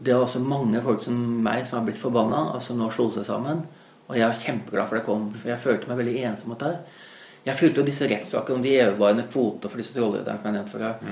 [0.00, 3.10] det var også mange folk som meg som har blitt forbanna, og som nå slo
[3.14, 3.62] seg sammen.
[4.08, 6.72] Og jeg var kjempeglad for det kom, for jeg følte meg veldig ensom mot det.
[7.44, 10.72] Jeg fulgte jo disse rettssakene om de evigvarende kvoter for disse trollrederne som jeg nevnte
[10.74, 11.04] for deg.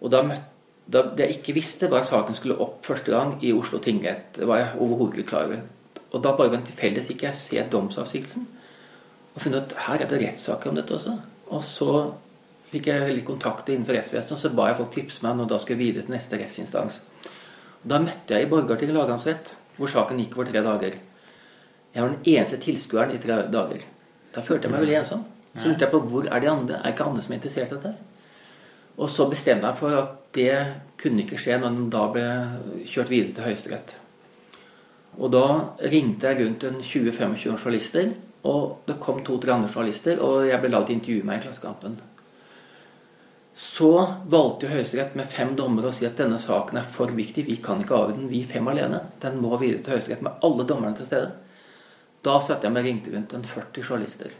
[0.00, 0.48] Og da møtte
[0.90, 4.32] da, Det jeg ikke visste, var at saken skulle opp første gang i Oslo tingrett.
[4.34, 5.60] Det var jeg overhodet ikke klar over.
[6.10, 8.48] Og da bare ved en tilfeldighet fikk jeg se domsavsigelsen.
[9.34, 11.14] Og funnet ut her er det rettssaker om dette også.
[11.54, 11.92] Og så
[12.70, 15.82] fikk jeg veldig kontakter innenfor rettsvesenet, så ba jeg folk tipse meg når da skulle
[15.82, 17.00] videre til neste rettsinstans.
[17.82, 20.98] Da møtte jeg i Borgarting lagmannsrett, hvor saken gikk over tre dager.
[21.94, 23.82] Jeg var den eneste tilskueren i tre dager.
[24.34, 25.24] Da følte jeg meg veldig ensom.
[25.56, 26.78] Så lurte jeg på hvor er de andre?
[26.78, 27.94] Er ikke andre som er interessert i dette?
[29.00, 30.52] Og så bestemte jeg for at det
[31.00, 32.26] kunne ikke skje når den da ble
[32.86, 33.96] kjørt videre til Høyesterett.
[35.18, 35.46] Og da
[35.90, 38.12] ringte jeg rundt en 20-25 journalister,
[38.46, 41.98] og det kom to-tre andre journalister, og jeg ble å intervjue meg i Klassekampen.
[43.60, 43.90] Så
[44.32, 47.82] valgte Høyesterett med fem dommere å si at denne saken er for viktig, vi kan
[47.82, 49.02] ikke avgjøre den, vi fem alene.
[49.20, 51.34] Den må videre til Høyesterett med alle dommerne til stede.
[52.24, 54.32] Da satte jeg meg og ringte rundt en 40 journalister.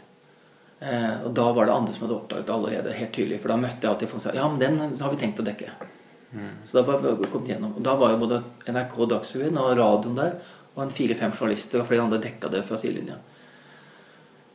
[0.81, 3.37] Eh, og da var det andre som hadde oppdaget det allerede helt tydelig.
[3.43, 5.45] For da møtte jeg alltid folk som sa ja, men den har vi tenkt å
[5.51, 5.75] dekke.
[6.65, 7.75] Så da var vi kommet gjennom.
[7.77, 8.39] Og da var jo både
[8.71, 10.39] NRK Dagsrevyen og radioen der,
[10.73, 13.19] og en fire-fem journalister og flere andre dekka det fra sidelinja.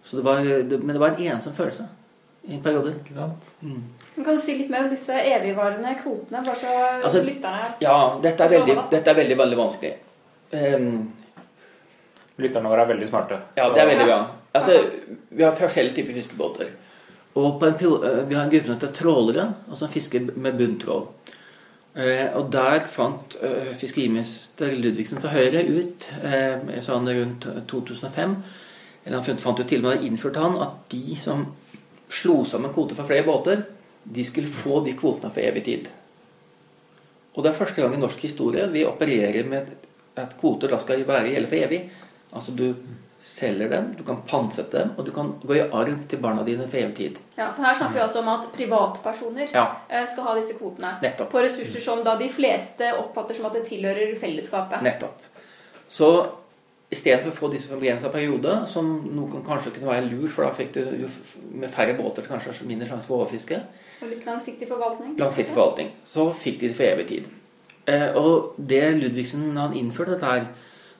[0.02, 1.86] Så det var, det, men det var en ensom følelse
[2.46, 2.96] i perioder.
[3.02, 3.52] Ikke sant?
[3.60, 3.82] Mm.
[4.14, 6.42] Men Kan du si litt mer om disse evigvarende kvotene?
[6.46, 9.94] Bare så Altså, lytterne Ja, dette er veldig, dette er veldig, veldig vanskelig.
[10.54, 10.90] Um,
[12.36, 13.38] Lytterne våre er veldig smarte.
[13.56, 14.18] Ja, det er veldig bra.
[14.56, 14.74] Altså,
[15.30, 16.74] vi har forskjellige typer fiskebåter.
[17.36, 20.58] Og på en, eh, vi har en gruppe som heter trålere, og som fisker med
[20.58, 21.08] bunntrål.
[21.96, 28.34] Uh, og der fant uh, fiskeriminister Ludvigsen fra Høyre ut uh, sånn rundt 2005
[29.06, 31.46] eller Han fant ut til og med innførte han at de som
[32.08, 33.64] slo sammen kvoter for flere båter,
[34.06, 35.88] de skulle få de kvotene for evig tid.
[37.36, 39.72] Og det er første gang i norsk historie vi opererer med
[40.16, 41.80] at kvoter da skal være gjelde for evig.
[42.32, 42.70] Altså du
[43.20, 46.66] selger dem, du kan pantsette dem, og du kan gå i arv til barna dine
[46.68, 47.18] for evig tid.
[47.36, 49.66] Ja, for Her snakker vi altså om at privatpersoner Ja.
[49.88, 50.94] eh, skal ha disse kvotene.
[51.02, 51.30] Nettopp.
[51.32, 54.82] På ressurser som da de fleste oppfatter som at det tilhører fellesskapet.
[54.82, 55.22] Nettopp.
[55.88, 56.10] Så
[56.92, 60.52] istedenfor å få disse for begrensa periode, som noen kanskje kunne være lurt, for da
[60.54, 61.08] fikk du
[61.58, 63.58] med færre båter kanskje mindre sjanse for overfiske,
[64.02, 65.16] Og litt langsiktig forvaltning.
[65.18, 67.28] langsiktig forvaltning, så fikk de det for evig tid.
[67.86, 70.46] Eh, og det Ludvigsen, når han innførte dette her,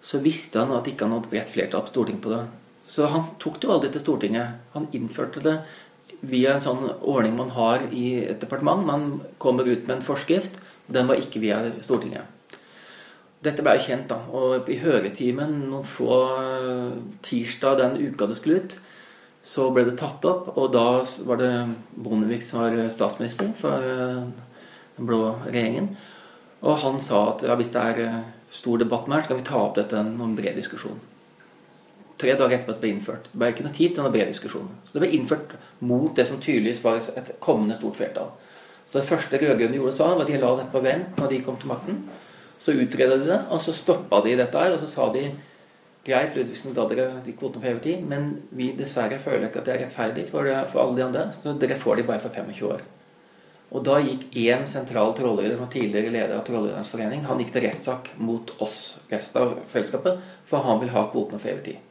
[0.03, 2.44] så visste han at ikke han hadde bredt flertall på Stortinget på det.
[2.87, 4.61] Så han tok det jo aldri til Stortinget.
[4.75, 5.57] Han innførte det
[6.22, 8.87] via en sånn ordning man har i et departement.
[8.87, 10.61] Man kommer ut med en forskrift.
[10.87, 12.22] og Den var ikke via Stortinget.
[13.46, 14.18] Dette ble jo kjent, da.
[14.35, 18.76] Og i høretimen noen få eh, tirsdag den uka det skulle ut,
[19.46, 20.50] så ble det tatt opp.
[20.59, 21.52] Og da var det
[21.94, 24.22] Bondevik som var statsminister for eh,
[24.96, 25.92] den blå regjeringen.
[26.66, 29.40] Og han sa at ja, hvis det er eh, stor debatt med her, så kan
[29.42, 30.98] vi ta opp dette i en bred diskusjon.
[32.16, 33.30] Tre dager etterpå at det ble innført.
[33.30, 34.68] Det ble ikke noe tid til noen bred diskusjon.
[34.88, 38.30] Så det ble innført mot det som tydeligvis var et kommende stort flertall.
[38.87, 41.42] Så det første rød-grønne gjorde sa, var at de la dette på vent når de
[41.44, 41.98] kom til makten.
[42.59, 45.29] Så utredet de det, og så stoppa de dette her, og så sa de
[46.07, 49.66] Greit, Ludvigsen ga dere de kvotene for evig tid, men vi dessverre føler ikke at
[49.66, 52.69] det er rettferdig for, for alle de andre, så dere får de bare for 25
[52.69, 52.85] år.
[53.75, 57.66] Og da gikk én sentral trålreder, som tidligere leder av Tråleredernes forening, han gikk til
[57.66, 58.79] rettssak mot oss,
[59.11, 61.83] resten av fellesskapet, for han vil ha kvotene for evig tid.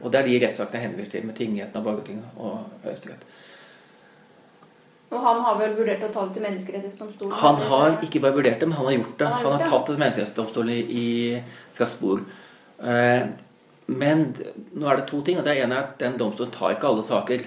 [0.00, 3.26] Og det er de rettssakene jeg henviser til, med tingretten og Borgertinget og Høyesterett.
[5.08, 7.34] Og han har vel vurdert å ta det til Menneskerettighetsdomstolen?
[7.40, 9.26] Han har ikke bare vurdert det, men han har gjort det.
[9.26, 9.68] Han har Han har det.
[9.72, 11.42] tatt det til Menneskerettighetsdomstolen i,
[11.72, 12.24] Strasbourg.
[12.84, 13.22] Eh,
[13.88, 14.24] men
[14.76, 15.38] nå er det to ting.
[15.38, 17.46] og Det ene er at den domstolen tar ikke alle saker.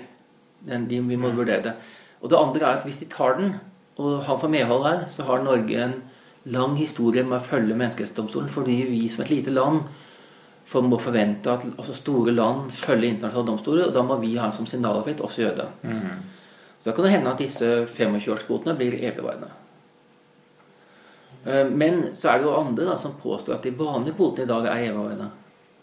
[0.65, 1.76] Den, de, vi må vurdere det.
[2.21, 3.56] Og det andre er at hvis de tar den,
[3.97, 6.02] og han får medhold her, så har Norge en
[6.45, 9.82] lang historie med å følge Menneskerettighetsdomstolen, fordi vi som et lite land
[10.65, 14.50] for, må forvente at altså store land følger internasjonale domstoler, og da må vi ha
[14.52, 15.91] som signalavgift også gjøre det.
[16.81, 19.51] Så da kan det hende at disse 25-årskvotene blir evigvarende.
[21.45, 24.49] Eh, Men så er det jo andre da, som påstår at de vanlige kvotene i
[24.49, 25.29] dag er evigvarende.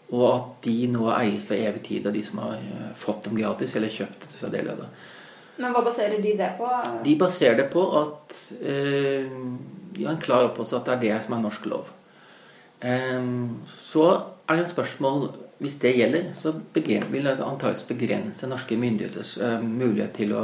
[0.09, 3.37] Og at de nå eies for evig tid av de som har eh, fått dem
[3.39, 4.89] gratis eller kjøpt seg del av det.
[5.59, 6.67] Men hva baserer de det på?
[7.03, 9.27] De baserer det på at eh,
[9.95, 11.93] de har en klar oppfattelse at det er det som er norsk lov.
[12.83, 13.29] Eh,
[13.87, 14.09] så
[14.49, 19.57] er det et spørsmål Hvis det gjelder, så vil det antakeligvis begrense norske myndigheters eh,
[19.59, 20.43] mulighet til å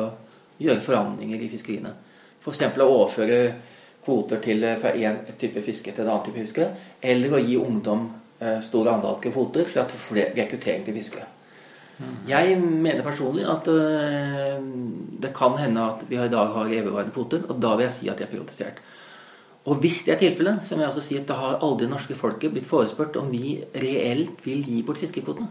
[0.59, 1.93] gjøre forandringer i fiskeriene.
[2.41, 2.61] F.eks.
[2.61, 3.39] å overføre
[4.05, 6.69] kvoter til, eh, fra en type fiske til en annen type fiske.
[7.01, 11.21] Eller å gi ungdom store stor kvoter for at flere rekruttering til fiske.
[12.27, 14.63] Jeg mener personlig at øh,
[15.23, 18.09] det kan hende at vi i dag har evigvarende kvoter, og da vil jeg si
[18.11, 18.81] at de er privatisert.
[19.65, 21.93] Og hvis det er tilfellet, så må jeg også si at da har aldri det
[21.93, 25.47] norske folket blitt forespurt om vi reelt vil gi bort fiskekvotene.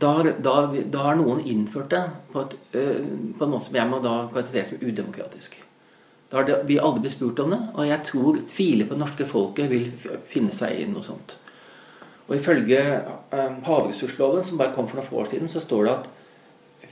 [0.00, 0.10] Da,
[0.44, 0.56] da,
[0.92, 3.06] da har noen innført det på, et, øh,
[3.38, 5.56] på en måte som jeg må da karakterisere som udemokratisk.
[6.30, 9.26] Da har vi aldri blitt spurt om det, og jeg tror tviler på det norske
[9.30, 9.86] folket vil
[10.28, 11.38] finne seg i noe sånt.
[12.26, 15.94] Og ifølge eh, havressursloven, som bare kom for noen få år siden, så står det
[15.94, 16.10] at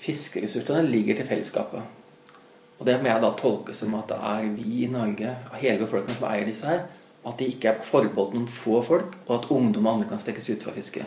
[0.05, 1.83] fiskeressursene ligger til fellesskapet.
[2.79, 6.21] Og det må jeg da tolke som at det er vi i Norge, hele befolkningen,
[6.21, 6.87] som eier disse her.
[7.27, 10.51] At de ikke er forbeholdt noen få folk, og at ungdom og andre kan stekkes
[10.53, 11.07] ut fra fiske.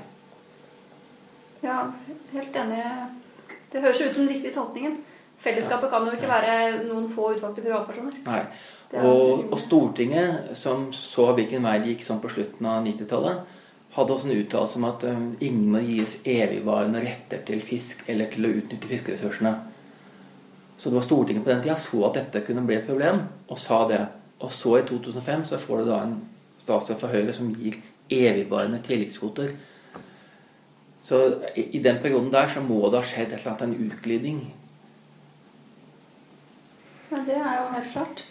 [1.67, 1.83] Ja,
[2.31, 2.81] helt enig.
[3.71, 4.97] Det høres ut som den riktige tolkningen.
[5.37, 6.53] Fellesskapet kan jo ikke være
[6.87, 8.17] noen få utvalgte privatpersoner.
[8.25, 8.41] Nei.
[9.03, 13.57] Og, og Stortinget, som så hvilken vei det gikk sånn på slutten av 90-tallet,
[13.97, 15.03] hadde også en uttalelse om at
[15.43, 19.53] ingen må gis evigvarende retter til fisk eller til å utnytte fiskeressursene.
[20.77, 23.61] Så det var Stortinget på den tida så at dette kunne bli et problem, og
[23.61, 24.03] sa det.
[24.45, 26.19] Og så i 2005 så får du da en
[26.61, 27.79] statsråd fra Høyre som gir
[28.13, 29.55] evigvarende tilleggskvoter.
[31.07, 31.19] Så
[31.55, 34.39] i, den perioden der så må det ha skjedd et eller annet, en utglidning.
[37.11, 38.23] Ja, det er jo helt klart.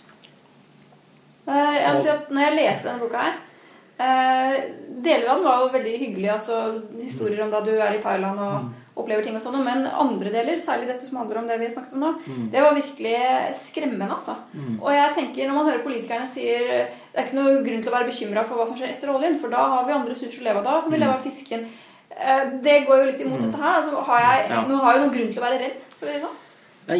[1.48, 3.36] Eh, Jeg vil si at når jeg leser denne boka her
[4.02, 4.56] eh,
[5.06, 6.28] Deler av den var jo veldig hyggelig.
[6.34, 6.58] Altså
[6.98, 9.56] historier om da du er i Thailand og opplever ting og sånn.
[9.64, 12.12] Men andre deler, særlig dette som handler om det vi snakket om nå,
[12.52, 13.16] det var virkelig
[13.60, 14.10] skremmende.
[14.18, 14.36] altså.
[14.82, 17.96] Og jeg tenker, når man hører politikerne sier det er ikke noe grunn til å
[17.96, 20.48] være bekymra for hva som skjer etter oljen, for da har vi andre ressurser å
[20.50, 20.64] leve av.
[20.68, 21.68] Da kan vi leve av fisken.
[22.10, 23.78] Eh, Det går jo litt imot dette her.
[23.80, 24.66] Altså, har jeg, Ja.
[24.68, 25.80] Nå har jeg jo noen grunn til å være redd.
[25.98, 26.42] For det sånn.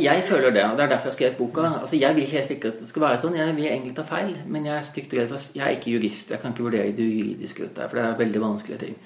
[0.02, 1.80] Jeg føler det, og det er derfor jeg har skrevet boka.
[1.80, 3.36] Altså, Jeg vil helst ikke at det skal være sånn.
[3.36, 6.30] Jeg vil egentlig ta feil, men jeg er stygt redd for Jeg er ikke jurist.
[6.30, 8.96] Jeg kan ikke vurdere det juridiske rundt det, for det er veldig vanskelige ting.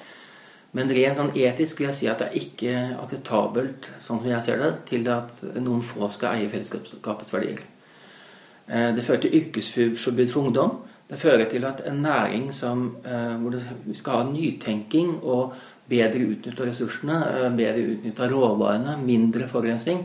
[0.73, 4.45] Men rent sånn etisk vil jeg si at det er ikke akseptabelt, sånn som jeg
[4.47, 7.59] ser det, til at noen få skal eie fellesskapets verdier.
[8.69, 10.79] Eh, det fører til yrkesforbud for ungdom.
[11.11, 15.53] Det fører til at en næring som, eh, hvor vi skal ha nytenking og
[15.91, 20.05] bedre utnytta ressursene, eh, bedre utnytta råvarene, mindre forurensning,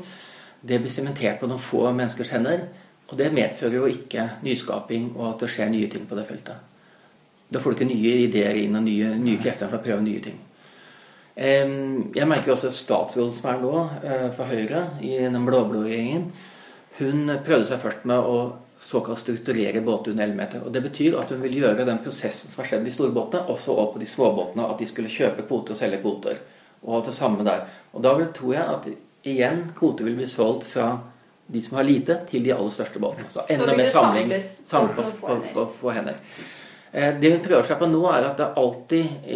[0.65, 2.65] det blir sementert på noen få menneskers hender.
[3.07, 6.55] Og det medfører jo ikke nyskaping og at det skjer nye ting på det feltet.
[7.53, 10.23] Da får du ikke nye ideer inn og nye, nye krefter for å prøve nye
[10.25, 10.39] ting.
[11.35, 13.83] Jeg merker også at statsråden som er nå,
[14.33, 16.31] for Høyre, i den blå-blå regjeringen,
[16.97, 18.37] hun prøvde seg først med å
[18.85, 20.61] såkalt strukturere båter under 11 meter.
[20.65, 23.15] Og Det betyr at hun vil gjøre den prosessen som har skjedd med de store
[23.15, 24.67] båtene, også opp på de små båtene.
[24.69, 26.37] At de skulle kjøpe kvoter og selge kvoter.
[26.85, 27.63] Og det samme der.
[27.93, 28.85] Og da tror jeg at
[29.25, 30.91] igjen kvoter vil bli solgt fra
[31.47, 33.29] de som har lite, til de aller største båtene.
[33.29, 36.21] Så enda mer samling, samling på, på, på, på, hender.
[36.91, 39.27] Eh, det hun prøver seg på nå, er at det alltid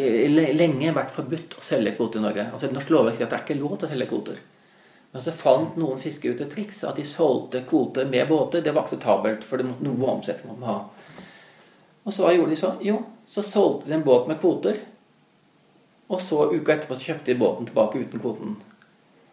[0.62, 2.48] lenge vært forbudt å selge kvoter i Norge.
[2.54, 4.42] Altså Norsk lovverk sier at det er ikke lov til å selge kvoter.
[5.12, 6.84] Men så fant noen fiskere ut et triks.
[6.86, 8.62] At de solgte kvoter med båter.
[8.62, 10.80] Det var akseptabelt, for det måtte noe omsetning måtte ha.
[12.06, 12.74] Og så gjorde de så?
[12.86, 14.78] Jo, så solgte de en båt med kvoter.
[16.10, 18.56] Og så uka etterpå kjøpte de båten tilbake uten kvoten.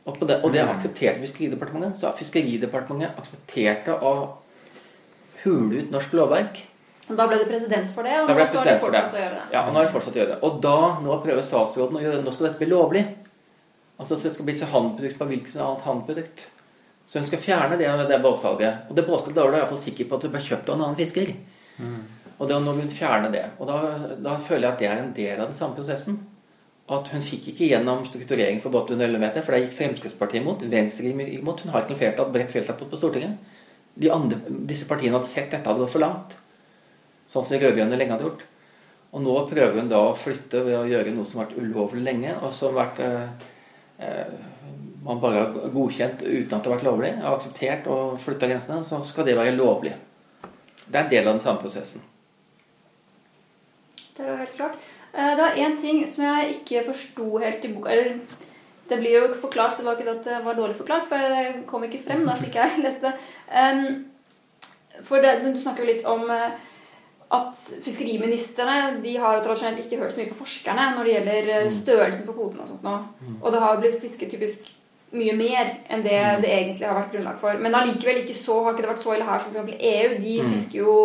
[0.06, 0.72] Og det, og det mm.
[0.74, 1.98] aksepterte Fiskeridepartementet.
[1.98, 4.16] Så Fiskeridepartementet aksepterte å
[5.42, 6.60] hule ut norsk lovverk.
[7.06, 9.44] Og Da ble det presedens for det, og nå har de fortsatt å gjøre det.
[9.54, 10.38] Ja, og nå har de fortsatt å gjøre det.
[10.46, 12.24] Og da, nå prøver statsråden å gjøre det.
[12.26, 13.04] Nå skal dette bli lovlig.
[13.96, 16.46] Altså det skal bli så handprodukt på hvilket som annet handprodukt.
[17.06, 18.88] Så hun skal fjerne det, det båtsalget.
[18.90, 20.86] Og det båtsalget da var du iallfall sikker på at du ble kjøpt av en
[20.88, 21.32] annen fisker.
[21.78, 22.00] Mm.
[22.36, 23.44] Og var nå vil hun fjerne det.
[23.56, 23.76] Og da,
[24.20, 26.18] da, føler jeg at det er en del av den samme prosessen.
[26.92, 30.42] At hun fikk ikke gjennom strukturering for båt under 11 meter, for det gikk Fremskrittspartiet
[30.42, 30.66] imot.
[30.70, 31.64] Venstre imot.
[31.64, 33.54] Hun har ikke noe flertall, bredt flertall på, på Stortinget.
[33.96, 36.36] De andre, disse partiene hadde sett dette hadde gått for langt.
[37.26, 38.44] Sånn som de rød-grønne lenge hadde gjort.
[39.16, 42.04] Og nå prøver hun da å flytte ved å gjøre noe som har vært ulovlig
[42.04, 43.52] lenge, og som har vært Eh,
[45.06, 48.82] man bare har godkjent uten at det har vært lovlig, har akseptert og flytta grensene,
[48.84, 49.94] så skal det være lovlig.
[50.86, 52.02] Det er en del av den samme prosessen.
[54.16, 54.76] Det er jo helt klart.
[55.12, 58.18] Eh, det er én ting som jeg ikke forsto helt i boka eller
[58.88, 61.64] Det blir jo forklart, så det var ikke at det var dårlig forklart, for det
[61.66, 64.04] kom ikke frem da slik jeg leste det.
[65.02, 66.54] For det, du snakker jo litt om eh,
[67.34, 71.48] at fiskeriministrene de har jo tradisjonelt ikke hørt så mye på forskerne når det gjelder
[71.52, 71.76] eh, mm.
[71.80, 72.62] størrelsen på kvotene.
[72.62, 72.96] Og sånt nå.
[73.20, 73.38] Mm.
[73.40, 74.68] Og det har blitt fisket typisk
[75.16, 76.42] mye mer enn det mm.
[76.44, 77.62] det egentlig har vært grunnlag for.
[77.62, 79.80] Men allikevel ikke så, har ikke det vært så ille her som f.eks.
[79.90, 80.12] EU.
[80.22, 80.98] De fisker jo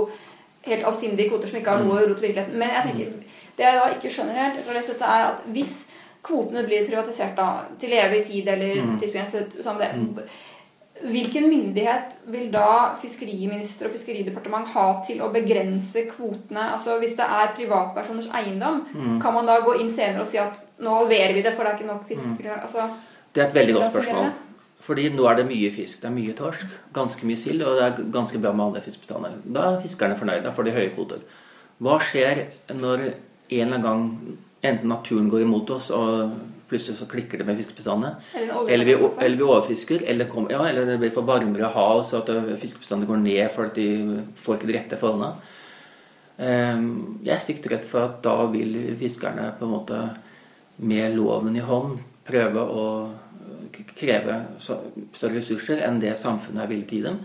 [0.68, 2.60] helt avsindige kvoter som ikke har noe rot i virkeligheten.
[2.62, 5.76] Men jeg tenker, det jeg da ikke skjønner helt, er at hvis
[6.22, 7.50] kvotene blir privatisert da,
[7.82, 10.28] til evig tid eller tidsbegrenset samme det,
[11.02, 16.68] Hvilken myndighet vil da fiskeriminister og fiskeridepartement ha til å begrense kvotene?
[16.76, 19.18] Altså Hvis det er privatpersoners eiendom, mm.
[19.24, 21.74] kan man da gå inn senere og si at nå halverer vi det, for det
[21.74, 22.30] er ikke nok fisk?
[22.30, 22.54] Mm.
[22.60, 22.88] Altså,
[23.34, 24.32] det er et veldig godt spørsmål.
[24.82, 26.02] Fordi nå er det mye fisk.
[26.02, 29.36] Det er mye torsk, ganske mye sild, og det er ganske bra med alle fiskebestander.
[29.46, 30.46] Da er fiskerne fornøyde.
[30.48, 31.22] Da får de høye kvoter.
[31.82, 32.46] Hva skjer
[32.78, 33.14] når en
[33.52, 34.08] eller annen gang
[34.62, 36.34] enten naturen går imot oss og
[36.72, 38.16] plutselig så klikker det med fiskebestandene.
[38.40, 42.24] Eller, vi, eller vi overfisker, eller, kom, ja, eller det blir for varmere hav så
[42.24, 45.58] at eh, fiskebestandene går ned fordi de får ikke de rette forholdene.
[46.42, 50.00] Ehm, jeg er stygt redd for at da vil fiskerne på en måte
[50.82, 52.86] med loven i hånd prøve å
[53.98, 57.22] kreve større ressurser enn det samfunnet er villig til å gi dem.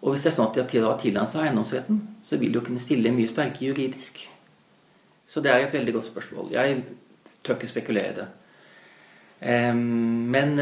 [0.00, 2.66] Og hvis det er sånn at de har tillatt seg eiendomsretten, så vil de jo
[2.66, 4.22] kunne stille mye sterkere juridisk.
[5.28, 6.48] Så det er et veldig godt spørsmål.
[6.54, 6.80] Jeg
[7.44, 8.28] tør ikke spekulere i det.
[9.40, 10.58] Men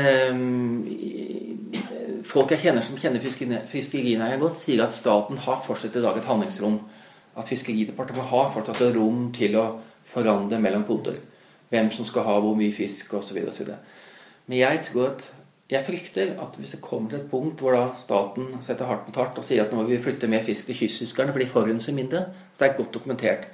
[2.28, 6.28] folk jeg kjenner som kjenner fiskerinæringen godt, sier at staten har fortsatt i dag et
[6.28, 6.78] handlingsrom.
[7.38, 9.66] At Fiskeridepartementet har fortsatt et rom til å
[10.08, 11.18] forandre mellom kvoter.
[11.70, 13.42] Hvem som skal ha hvor mye fisk osv.
[14.48, 15.28] Men jeg tror at
[15.68, 19.18] jeg frykter at hvis det kommer til et punkt hvor da staten setter hardt mot
[19.20, 21.92] hardt og sier at nå må vi flytte mer fisk til kystfiskerne for de forurenser
[21.96, 22.22] mindre,
[22.54, 23.44] så det er godt dokumentert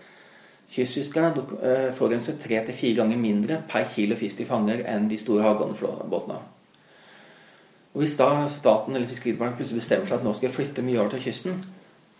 [0.74, 5.18] Kystfiskerne eh, forurenser tre til fire ganger mindre per kilo fisk de fanger enn de
[5.20, 6.40] store havgående
[7.94, 10.98] Og Hvis da staten eller Fiskeridepartementet plutselig bestemmer seg at nå skal jeg flytte mye
[10.98, 11.62] over til kysten,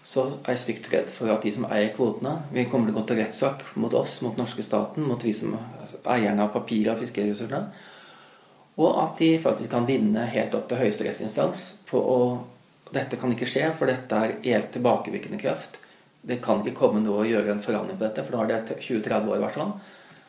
[0.05, 3.01] så er jeg stygt redd for at de som eier kvotene, vil komme til å
[3.01, 5.57] gå til rettssak mot oss, mot norske staten, mot vi som
[6.05, 7.65] eierne av papir av fiskeressursene,
[8.77, 12.03] og at de faktisk kan vinne helt opp til høyesterettsinstans på
[12.95, 15.81] Dette kan ikke skje, for dette er tilbakevirkende kraft
[16.29, 18.79] det kan ikke komme noe å gjøre en forandring på dette, for nå har det
[18.81, 19.75] 20-30 år i hvert fall.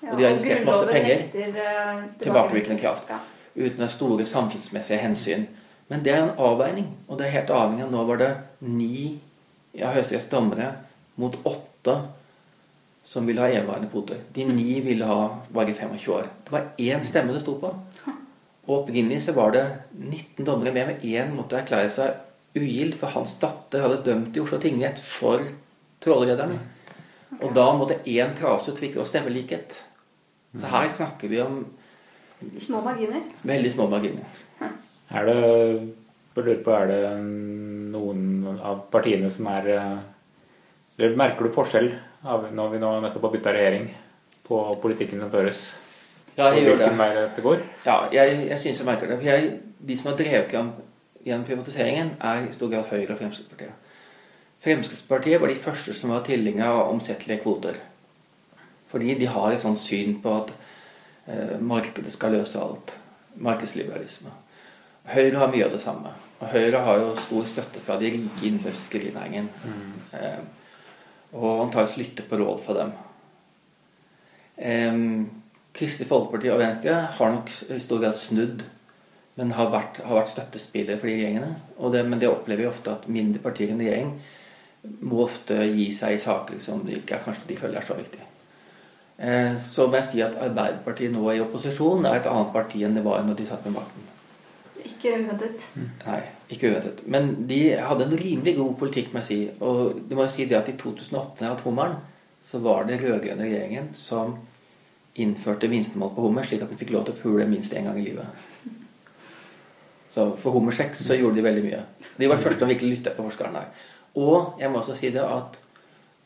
[0.02, 1.24] Ja, og de har investert masse penger.
[1.28, 3.10] Etter, uh, tilbakevirkende kraft.
[3.10, 3.22] Ja.
[3.56, 5.48] Uten store samfunnsmessige hensyn.
[5.88, 8.30] Men det er en avveining, og det er helt avhengig av Nå var det
[8.66, 9.22] ni
[9.78, 10.72] ja, høyesterettsdommere
[11.22, 12.00] mot åtte
[13.06, 14.24] som ville ha evigvarende kvoter.
[14.34, 16.30] De ni ville ha bare 25 år.
[16.44, 17.70] Det var én stemme det sto på.
[18.66, 23.14] Og opprinnelig så var det 19 dommere med, men én måtte erklære seg ugild, for
[23.14, 25.44] hans datter hadde dømt i Oslo tingrett for
[26.06, 26.60] trålerredderne.
[27.42, 29.82] Og da måtte én trase og stemme stemmelikhet.
[30.56, 31.66] Så her snakker vi om
[32.62, 33.22] Små marginer.
[33.44, 34.26] veldig små marginer.
[35.10, 35.36] Er det
[36.36, 37.12] jeg lurer på, er det
[37.94, 40.00] noen av partiene som er eh,
[40.98, 41.90] Eller merker du forskjell
[42.24, 43.90] av når vi nå nettopp har bytta regjering,
[44.48, 45.62] på politikken som føres?
[46.38, 46.90] Ja, jeg gjør det.
[47.00, 47.64] Vei det går?
[47.86, 49.20] Ja, jeg, jeg syns jeg merker det.
[49.24, 49.50] Jeg,
[49.80, 50.56] de som har drevet
[51.26, 53.85] gjennom privatiseringen, er i stor grad Høyre og Fremskrittspartiet.
[54.66, 57.76] Fremskrittspartiet var de første som var tilhengere av omsettelige kvoter.
[58.90, 60.54] Fordi de har et sånt syn på at
[61.30, 62.96] eh, markedet skal løse alt.
[63.46, 64.32] Markedsliberalisme.
[65.12, 66.14] Høyre har mye av det samme.
[66.40, 69.50] Og Høyre har jo stor støtte fra de rike innenfor fiskerinæringen.
[70.18, 70.40] Eh,
[71.36, 72.94] og antakeligvis lytter på råd fra dem.
[74.58, 74.98] Eh,
[75.76, 78.66] Kristelig Folkeparti og Venstre har nok i stor grad snudd,
[79.38, 81.52] men har vært, vært støttespillere for de regjeringene.
[81.94, 84.16] Det, men det opplever vi ofte at mindre partier enn regjering
[85.06, 87.98] må ofte gi seg i saker som de ikke er, kanskje de føler er så
[87.98, 88.26] viktige.
[89.18, 92.98] Eh, så må jeg si at Arbeiderpartiet nå i opposisjon er et annet parti enn
[92.98, 94.12] det var når de satt med makten.
[94.86, 95.70] Ikke uventet.
[96.04, 96.20] Nei,
[96.52, 97.06] ikke uventet.
[97.10, 99.40] Men de hadde en rimelig god politikk, må jeg si.
[99.64, 101.96] Og du må jo si det at i 2008, da jeg hatt hummeren,
[102.46, 104.36] så var det rød-grønne regjeringen som
[105.16, 107.98] innførte minstemål på hummer, slik at den fikk lov til å pule minst én gang
[107.98, 108.74] i livet.
[110.12, 111.82] Så for hummer 6 så gjorde de veldig mye.
[112.20, 113.88] De var de første som virkelig lyttet på forskerne her.
[114.16, 115.60] Og jeg må også si det at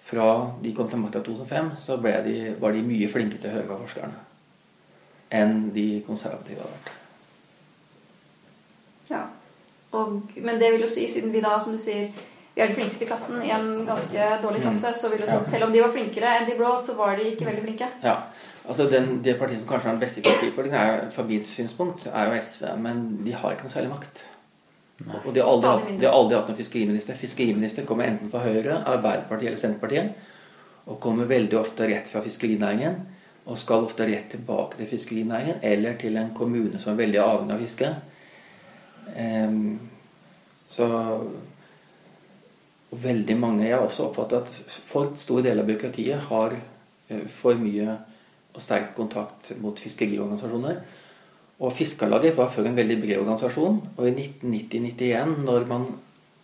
[0.10, 0.30] fra
[0.64, 3.70] de kom til makta i 2005, så de, var de mye flinkere til å høre
[3.70, 4.26] på forskerne
[5.30, 6.88] enn de konservative har vært.
[9.12, 9.20] Ja.
[9.92, 12.10] Og, men det vil jo si, siden vi da, som du sier,
[12.56, 15.38] vi er de flinkeste i klassen i en ganske dårlig klasse, så vil jo si,
[15.52, 17.92] selv om de var flinkere enn de blå, så var de ikke veldig flinke.
[18.04, 18.16] Ja,
[18.66, 22.34] altså den, Det partiet som kanskje har den beste politikken, er fra mitt synspunkt, er
[22.34, 22.66] jo SV.
[22.82, 24.26] Men de har ikke noe særlig makt.
[25.08, 25.20] Nei.
[25.24, 27.16] Og de har, aldri hatt, de har aldri hatt noen fiskeriminister.
[27.20, 30.28] Fiskeriminister kommer enten fra Høyre, Arbeiderpartiet eller Senterpartiet.
[30.90, 32.98] Og kommer veldig ofte rett fra fiskerinæringen.
[33.50, 37.56] Og skal ofte rett tilbake til fiskerinæringen eller til en kommune som er veldig avhengig
[37.56, 37.94] av fiske.
[39.16, 39.80] Um,
[40.70, 40.90] så
[42.90, 47.26] og veldig mange Jeg har også oppfattet at for stor del av byråkratiet har uh,
[47.30, 47.98] for mye
[48.50, 50.82] og sterk kontakt mot fiskeriorganisasjoner.
[51.60, 53.82] Og Fiskarlaget var før en veldig bred organisasjon.
[53.98, 55.90] Og i 1990-91, når man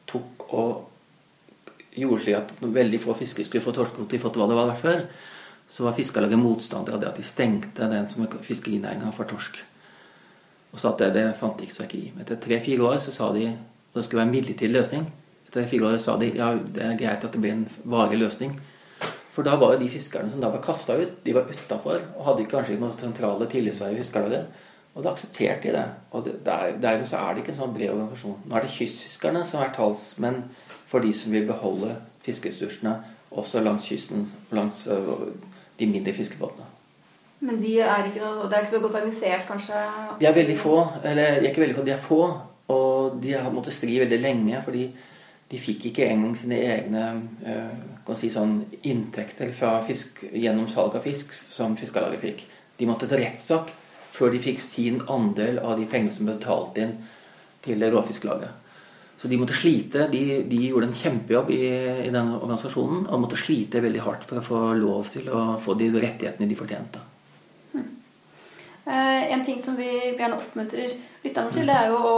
[0.09, 4.49] tok og gjorde slik at veldig få fiskere skulle få torskekvote i forhold til hva
[4.51, 5.05] det var før,
[5.71, 9.61] så var Fiskarlaget motstander av det at de stengte den som fiskerinæringa for torsk.
[10.75, 12.03] Og sa at det, det fant de ikke seg i.
[12.19, 15.07] Etter tre-fire år så sa de at det skulle være en midlertidig løsning.
[15.47, 18.57] Etter fire år sa de ja, det er greit at det blir en varig løsning.
[19.31, 22.25] For da var jo de fiskerne som da var kasta ut, de var utafor og
[22.27, 24.64] hadde kanskje ikke noen sentrale tillitsverv i Fiskarlaget.
[24.95, 25.85] Og da aksepterte de det.
[26.15, 28.37] Og der, dermed så er det ikke en sånn bred organisasjon.
[28.47, 30.45] Nå er det kystfiskerne som er talsmenn
[30.87, 32.95] for de som vil beholde fiskeressursene
[33.35, 34.23] også langs kysten,
[34.55, 34.85] langs
[35.79, 36.71] de mindre fiskebåtene.
[37.43, 39.81] Men de er ikke noe, det er ikke så godt organisert, kanskje?
[40.21, 40.77] De er veldig få.
[41.03, 42.21] Eller de er ikke veldig få, de er få.
[42.75, 44.87] Og de har måttet stri veldig lenge, fordi
[45.51, 47.03] de fikk ikke engang sine egne
[48.07, 52.45] kan si sånn, inntekter fra fisk, gjennom salg av fisk som Fiskarlaget fikk.
[52.79, 53.73] De måtte til rettssak
[54.15, 56.95] før de fikk sin andel av de pengene som ble betalt inn
[57.65, 58.61] til Råfisklaget.
[59.17, 60.07] Så de måtte slite.
[60.11, 61.63] De, de gjorde en kjempejobb i,
[62.05, 65.77] i den organisasjonen og måtte slite veldig hardt for å få lov til å få
[65.79, 67.03] de rettighetene de fortjente.
[67.71, 67.87] Hmm.
[68.83, 72.17] Eh, en ting som vi gjerne oppmuntrer lytterne til, det er jo å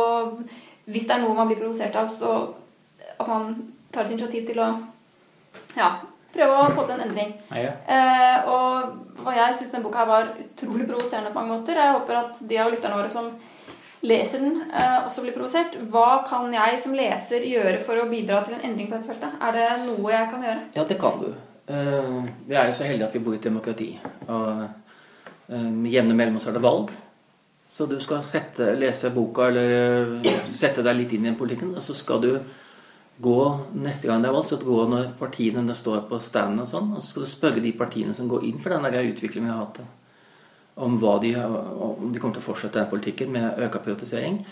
[0.87, 2.29] Hvis det er noe man blir provosert av, så
[3.19, 3.49] at man
[3.91, 4.67] tar et initiativ til å
[5.75, 5.89] ja,
[6.33, 7.35] prøve å få til en endring.
[7.55, 7.73] Ja.
[7.87, 11.79] Eh, og hva jeg syns denne boka her var utrolig provoserende på mange måter.
[11.79, 13.31] Jeg håper at de av lytterne våre som
[14.07, 15.77] leser den, eh, også blir provosert.
[15.91, 19.39] Hva kan jeg som leser gjøre for å bidra til en endring på dette feltet?
[19.41, 20.61] Er det noe jeg kan gjøre?
[20.75, 21.33] Ja, det kan du.
[21.67, 23.89] Uh, vi er jo så heldige at vi bor i et demokrati.
[24.27, 24.61] Og
[25.49, 26.93] uh, med jevne mellomrom er det valg.
[27.69, 30.23] Så du skal sette, lese boka eller
[30.55, 32.31] sette deg litt inn i politikken, og så skal du
[33.21, 33.37] gå
[33.81, 37.01] neste gang det er valgt, så gå når partiene står på standen og sånn, og
[37.01, 39.81] så skal du spørre de partiene som går inn for den utviklingen vi har hatt,
[40.77, 44.43] om, hva de, om de kommer til å fortsette den politikken med økt privatisering,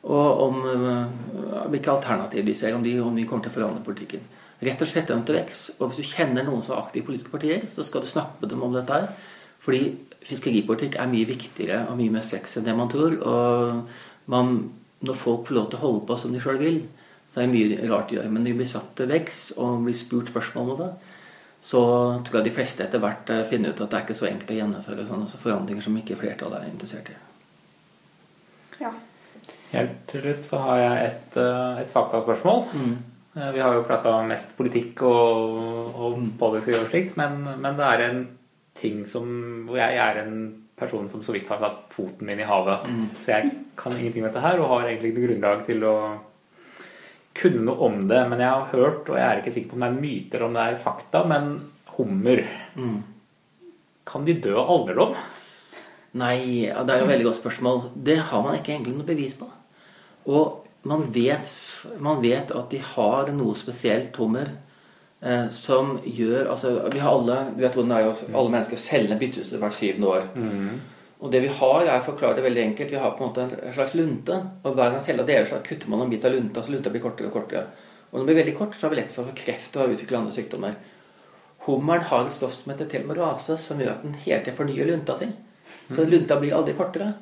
[0.00, 3.84] og om uh, hvilke alternativer de ser, om de, om de, kommer til å forandre
[3.84, 4.22] politikken.
[4.64, 5.74] Rett og slett dem til vekst.
[5.78, 8.40] Og hvis du kjenner noen som er aktive i politiske partier, så skal du snakke
[8.40, 9.10] med dem om dette her.
[9.60, 9.82] Fordi
[10.24, 13.16] fiskeripolitikk er mye viktigere og mye mer sex enn det man tror.
[13.20, 14.54] Og man
[15.04, 16.82] når folk får lov til å holde på som de sjøl vil,
[17.30, 18.28] så er det mye rart de gjør.
[18.28, 20.90] Men når de blir satt til veggs og blir spurt spørsmål om det,
[21.60, 21.82] så
[22.24, 24.50] tror jeg de fleste etter hvert eh, finner ut at det er ikke så enkelt
[24.50, 27.16] å gjennomføre sånne forandringer som ikke flertallet er interessert i.
[28.80, 28.94] Ja.
[29.70, 32.64] Helt til slutt så har jeg et, eh, et faktaspørsmål.
[32.72, 32.96] Mm.
[33.36, 35.60] Eh, Vi har jo prata mest politikk og,
[35.94, 38.24] og policy og slikt, men, men det er en
[38.80, 39.28] ting som
[39.68, 40.34] hvor jeg er en
[40.80, 42.88] person som så vidt har satt foten min i havet.
[43.20, 45.94] Så jeg kan ingenting om dette her og har egentlig ikke grunnlag til å
[47.40, 48.20] kunne noe om det.
[48.30, 50.56] Men jeg har hørt, og jeg er ikke sikker på om det er myter om
[50.56, 51.52] det er fakta, men
[51.96, 52.44] hummer
[52.76, 53.02] Mm.
[54.06, 55.14] Kan de dø av alderdom?
[56.18, 57.82] Nei, det er jo et veldig godt spørsmål.
[57.94, 59.46] Det har man ikke egentlig noe bevis på.
[60.30, 61.50] Og man vet,
[62.02, 64.48] man vet at de har noe spesielt, hummer,
[65.22, 68.80] eh, som gjør Altså, vi har alle du vet hvordan det er jo, alle mennesker
[68.80, 70.26] cellene byttes ut hvert syvende år.
[71.20, 73.74] Og det vi har, er forklarer det veldig enkelt, vi har på en måte en
[73.76, 74.36] slags lunte.
[74.64, 77.04] Og hver gang cella deler, så kutter man en bit av lunta, så lunta blir
[77.04, 77.66] kortere og kortere.
[78.10, 79.92] Og når den blir veldig kort, så er vi lett for å få kreft og
[79.94, 80.78] utvikle andre sykdommer.
[81.66, 85.18] Hummeren har et stoff som heter telomerase, som gjør at den hele tiden fornyer lunta
[85.20, 85.28] si.
[85.92, 87.12] Så lunta blir aldri kortere.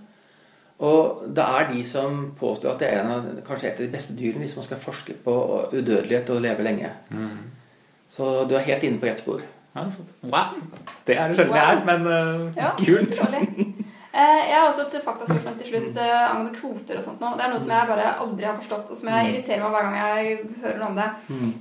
[0.78, 3.92] Og det er de som påstår at det er en av, kanskje et av de
[3.92, 5.34] beste dyrene hvis man skal forske på
[5.72, 6.92] udødelighet og leve lenge.
[8.14, 9.42] Så du er helt inne på rett spor.
[9.74, 9.84] Ja,
[10.22, 10.54] wow.
[11.06, 13.74] Det er det sjelden jeg er, men uh, Ja, kult.
[14.18, 17.30] Eh, jeg har også et faktaspørsmål til slutt eh, angående kvoter og sånt nå.
[17.38, 19.86] Det er noe som jeg bare aldri har forstått, og som jeg irriterer meg hver
[19.86, 21.08] gang jeg hører noe om det.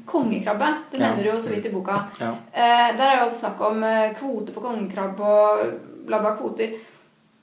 [0.10, 0.70] Kongekrabbe.
[0.92, 2.00] Det nevner du jo så vidt i boka.
[2.22, 2.32] Ja.
[2.50, 3.84] Eh, der er jo alltid snakk om
[4.18, 5.66] kvote på kongekrabbe og
[6.08, 6.74] bla, bla, kvoter.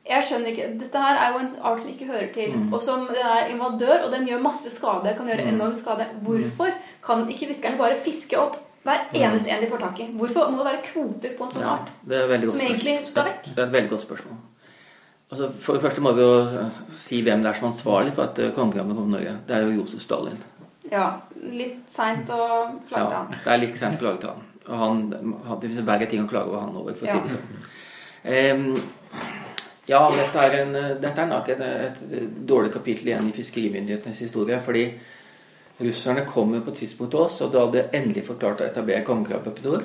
[0.04, 3.06] Jeg skjønner ikke, Dette her er jo en art som ikke hører til, og som
[3.08, 5.14] den er invadør, og den gjør masse skade.
[5.16, 6.08] Kan gjøre enorm skade.
[6.26, 6.74] Hvorfor
[7.06, 10.10] kan ikke fiskerne bare fiske opp hver eneste en de får tak i?
[10.18, 11.94] Hvorfor må det være kvoter på en sånn Ja, art?
[12.04, 13.48] godt Som egentlig skal vekk.
[13.54, 14.42] Det er et veldig godt spørsmål.
[15.32, 18.12] Altså, for det første må vi jo eh, si hvem det er som er ansvarlig
[18.14, 19.36] for at eh, kongekrabben kom til Norge.
[19.48, 20.36] Det er jo Josef Stalin.
[20.92, 21.06] Ja,
[21.50, 22.40] litt seint å
[22.88, 23.32] klage Ja, han.
[23.40, 24.44] det er litt sent å klage til han.
[24.68, 25.00] Og han,
[25.48, 27.16] han det finnes verre ting å klage over han over, for å Ja.
[27.16, 27.64] si det sånn.
[28.24, 28.76] Um,
[29.88, 34.60] ja, dette er, en, dette er nok et, et dårlig kapittel igjen i fiskerimyndighetenes historie.
[34.64, 34.84] Fordi
[35.84, 39.04] russerne kommer på et tidspunkt til oss, og da hadde de endelig forklart å etablere
[39.04, 39.84] kongekrabbe på nord.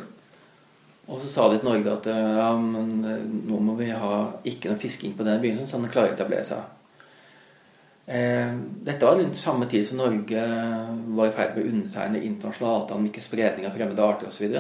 [1.10, 4.70] Og så sa de til Norge at ja, men eh, nå må vi ha ikke
[4.70, 6.68] noe fisking på denne begynnelsen, så den klarer å etablere seg.
[8.10, 8.54] Eh,
[8.86, 10.44] dette var rundt samme tid som Norge
[11.18, 14.56] var i ferd med å undertegne internasjonal avtaler om ikke spredning av fremmede arter osv.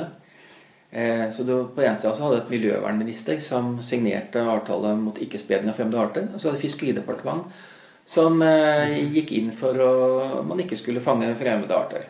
[0.91, 5.70] Eh, så det, på den ene så hadde et miljøvernminister som signerte avtale mot ikke-spredning
[5.70, 6.30] av fremmede arter.
[6.34, 7.68] Og så hadde Fiskeridepartementet
[8.10, 12.08] som eh, gikk inn for at man ikke skulle fange fremmede arter.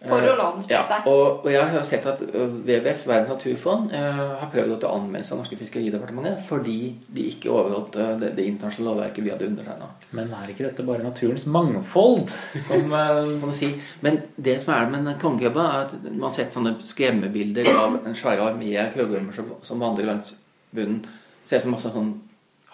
[0.00, 1.04] For å la den spre Ja, seg.
[1.10, 5.42] og, og jeg har sett at WWF, Verdens naturfond, har prøvd å ta anmeldelse av
[5.42, 6.76] Norske Fiskeridepartementet fordi
[7.12, 9.90] de ikke overholdt det, det internasjonale lovverket vi hadde undertegna.
[10.16, 12.32] Men er ikke dette bare naturens mangfold?
[12.70, 13.74] Som, eh, kan man si.
[14.00, 18.00] Men det som er med en kongekrabba, er at man har sett sånne skremmebilder av
[18.00, 20.32] en svære armé av krabbeormer som, som vandrer langs
[20.72, 21.04] bunnen.
[21.44, 22.14] Ser ut som masse sånn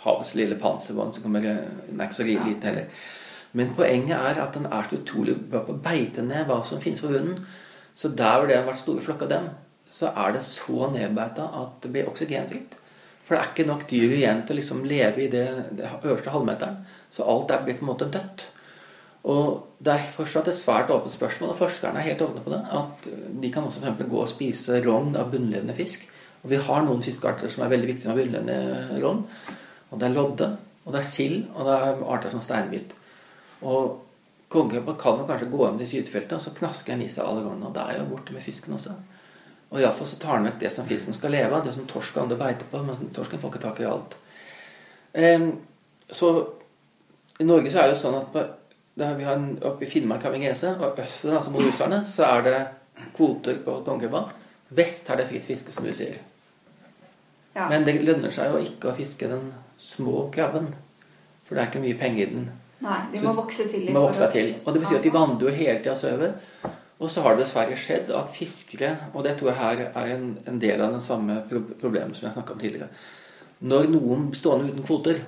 [0.07, 1.57] havets lille panservogn som kommer ø,
[1.91, 2.87] Den er ikke så lite heller.
[3.57, 6.83] Men poenget er at den er så utrolig bra på å beite ned hva som
[6.83, 7.39] finnes på bunnen.
[7.97, 9.47] Så der hvor det har vært store flokker av dem,
[9.91, 12.77] så er det så nedbeita at det blir oksygenfritt.
[13.25, 15.47] For det er ikke nok dyr igjen til å liksom leve i det,
[15.79, 16.83] det øverste halvmeteren.
[17.11, 18.51] Så alt der blir på en måte dødt.
[19.27, 22.61] Og Det er fortsatt et svært åpent spørsmål, og forskerne er helt åpne på det.
[22.73, 23.09] At
[23.43, 26.07] de kan også for eksempel gå og spise rogn av bunnlevende fisk.
[26.45, 29.25] Og Vi har noen fiskearter som er veldig viktige med bunnlevende rogn.
[29.91, 30.49] Og Det er lodde,
[30.85, 32.95] og det er sild, og det er arter som steinbit.
[33.63, 34.03] Og
[34.53, 37.45] kongekrabben kan jo kanskje gå hjem til skytefeltet, og så knasker den i seg alle
[37.47, 37.71] gangene.
[37.71, 38.95] Og da er jo borte med fisken også.
[39.71, 42.17] Og iallfall så tar den vekk det som fisken skal leve av, det som torsk
[42.17, 42.83] og andre beiter på.
[42.87, 44.19] Men torsken får ikke tak i alt.
[46.13, 46.31] Så
[47.41, 48.45] i Norge så er det jo sånn at på,
[48.97, 51.99] vi har en, oppe i Finnmark har vi en grense, og østen, altså mot russerne,
[52.09, 52.61] så er det
[53.17, 54.31] kvoter på kongekrabben.
[54.77, 56.17] Vest er det fritt fiske, som du sier.
[57.57, 57.67] Ja.
[57.69, 59.51] Men det lønner seg jo ikke å fiske den
[59.81, 60.71] små krabben.
[61.45, 62.49] For det er ikke mye penger i den.
[62.87, 63.95] Nei, de må vokse til litt.
[63.95, 64.53] må vokse til.
[64.65, 66.37] Og det betyr at de vandrer jo hele tida sørover.
[66.97, 70.31] Og så har det dessverre skjedd at fiskere, og det tror jeg her er en,
[70.49, 72.89] en del av den samme pro problemet som jeg snakka om tidligere
[73.69, 75.21] Når noen blir stående uten kvoter,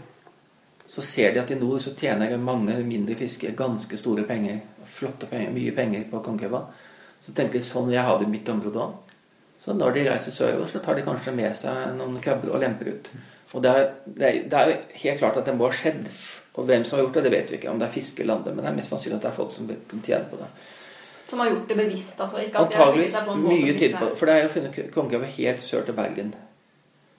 [0.88, 4.62] så ser de at i nord så tjener mange mindre fiskere ganske store penger.
[4.88, 6.62] Flotte penger, mye penger på kongekrabba.
[7.20, 8.96] Så tenker de sånn vil jeg ha det i mitt område òg.
[9.60, 12.94] Så når de reiser sørover, så tar de kanskje med seg noen krabber og lemper
[12.94, 13.10] ut.
[13.52, 16.08] Og det er, det er, det er jo helt klart at det må ha skjedd.
[16.58, 17.70] Og hvem som har gjort det, det vet vi ikke.
[17.70, 18.54] Om det er fiske eller andre.
[18.56, 20.48] Men det er mest sannsynlig at det er folk som kunne tjene på det.
[21.30, 22.20] Som har gjort det bevisst.
[22.24, 22.42] Altså.
[22.62, 24.18] Antageligvis mye tyder på det.
[24.18, 26.34] For det er jo funnet kongekrabbe helt sør til Bergen.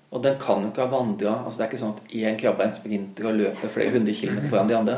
[0.10, 2.64] Og den kan jo ikke ha vandra altså Det er ikke sånn at én krabbe
[2.66, 4.96] er en sprinter og løper flere hundre kilometer foran de andre.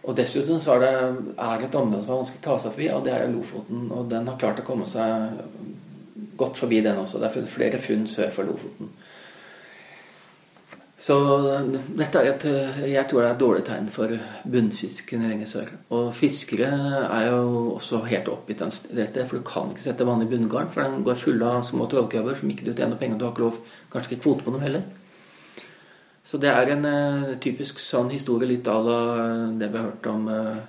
[0.00, 0.90] Og dessuten så er det
[1.36, 3.84] er et område som er vanskelig å ta seg forbi, og det er jo Lofoten.
[3.92, 5.42] Og den har klart å komme seg
[6.40, 7.20] godt forbi den også.
[7.20, 8.90] Det er flere funn sør for Lofoten.
[11.00, 11.14] Så
[11.96, 12.42] dette er et,
[12.92, 14.12] jeg tror det er et dårlig tegn for
[14.52, 15.70] bunnfisken lenger sør.
[15.96, 16.68] Og fiskere
[17.06, 20.28] er jo også helt oppgitt av det stedet, for du kan ikke sette vann i
[20.28, 23.32] bunngarn, for den går full av små trålkrabber som ikke du tjener penger, du har
[23.32, 23.62] ikke lov,
[23.94, 24.84] kanskje ikke kvote på dem heller.
[26.30, 29.00] Så det er en uh, typisk sånn historie, litt à la
[29.56, 30.60] det vi har hørt om uh,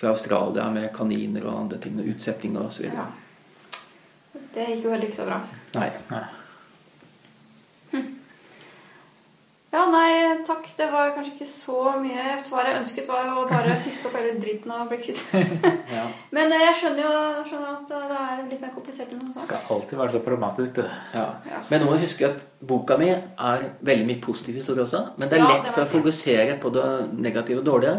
[0.00, 3.04] fra Australia med kaniner og andre ting, og utsetting og så videre.
[3.04, 4.40] Ja.
[4.56, 5.42] Det gikk jo heller ikke så bra.
[5.76, 5.90] Nei.
[6.08, 6.26] Nei.
[9.70, 10.68] Ja, nei, takk.
[10.76, 12.26] Det var kanskje ikke så mye.
[12.44, 15.22] Svaret jeg ønsket, var jo bare å fiske opp hele dritten og bli kvitt.
[15.90, 16.04] Ja.
[16.34, 19.46] Men eh, jeg skjønner jo skjønner at det er litt mer komplisert enn noe sånt.
[19.48, 20.84] Skal alltid være så problematisk, du.
[21.16, 21.26] Ja.
[21.50, 21.62] Ja.
[21.70, 25.02] Men nå må jeg huske at boka mi er veldig mye positiv historie også.
[25.18, 26.86] Men det er lett det for å fokusere på det
[27.18, 27.96] negative og dårlige.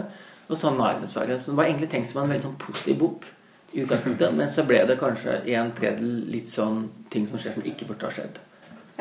[0.52, 1.40] Og sånn er det dessverre.
[1.42, 3.28] Så det var egentlig tenkt som en veldig sånn positiv bok
[3.74, 4.32] i utgangspunktet.
[4.40, 8.08] Men så ble det kanskje en tredjedel litt sånn ting som skjer som ikke burde
[8.08, 8.40] ha skjedd.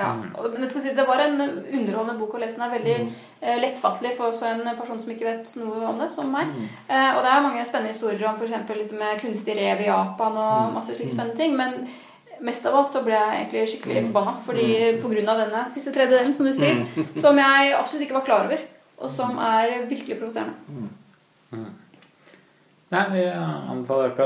[0.01, 2.57] Ja, og- men jeg skal si Det var en underholdende bok å lese.
[2.59, 6.30] Den er veldig eh, lettfattelig for en person som ikke vet noe om det, som
[6.32, 6.48] meg.
[6.88, 8.53] Eh, og det er mange spennende historier om f.eks.
[8.80, 11.57] Liksom, kunstig rev i Japan og masse slike spennende ting.
[11.57, 11.88] Men
[12.40, 14.36] mest av alt så ble jeg egentlig skikkelig forbanna.
[14.46, 14.68] Fordi
[15.03, 16.86] på grunn av denne siste tredjedelen, som du sier,
[17.24, 18.59] som jeg absolutt ikke var klar over.
[19.01, 20.57] Og som er virkelig provoserende.
[22.90, 24.16] Nei, vi anbefaler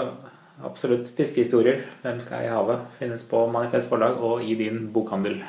[0.64, 1.82] absolutt fiskehistorier.
[2.02, 2.80] Hvem skal i havet?
[2.98, 5.40] Finnes på Manifest forlag og i din bokhandel.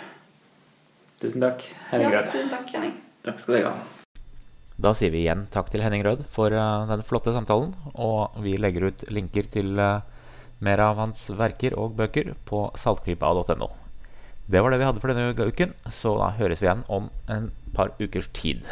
[1.22, 2.26] Tusen takk, Henning Rød.
[2.26, 2.98] Ja, tusen takk, Henning.
[3.26, 3.76] Takk skal du ha.
[4.76, 7.72] Da sier vi igjen takk til Henning Rød for eh, den flotte samtalen.
[7.96, 10.04] Og vi legger ut linker til eh,
[10.66, 13.70] mer av hans verker og bøker på saltklypa.no.
[14.46, 17.48] Det var det vi hadde for denne uken, så da høres vi igjen om en
[17.74, 18.68] par ukers tid.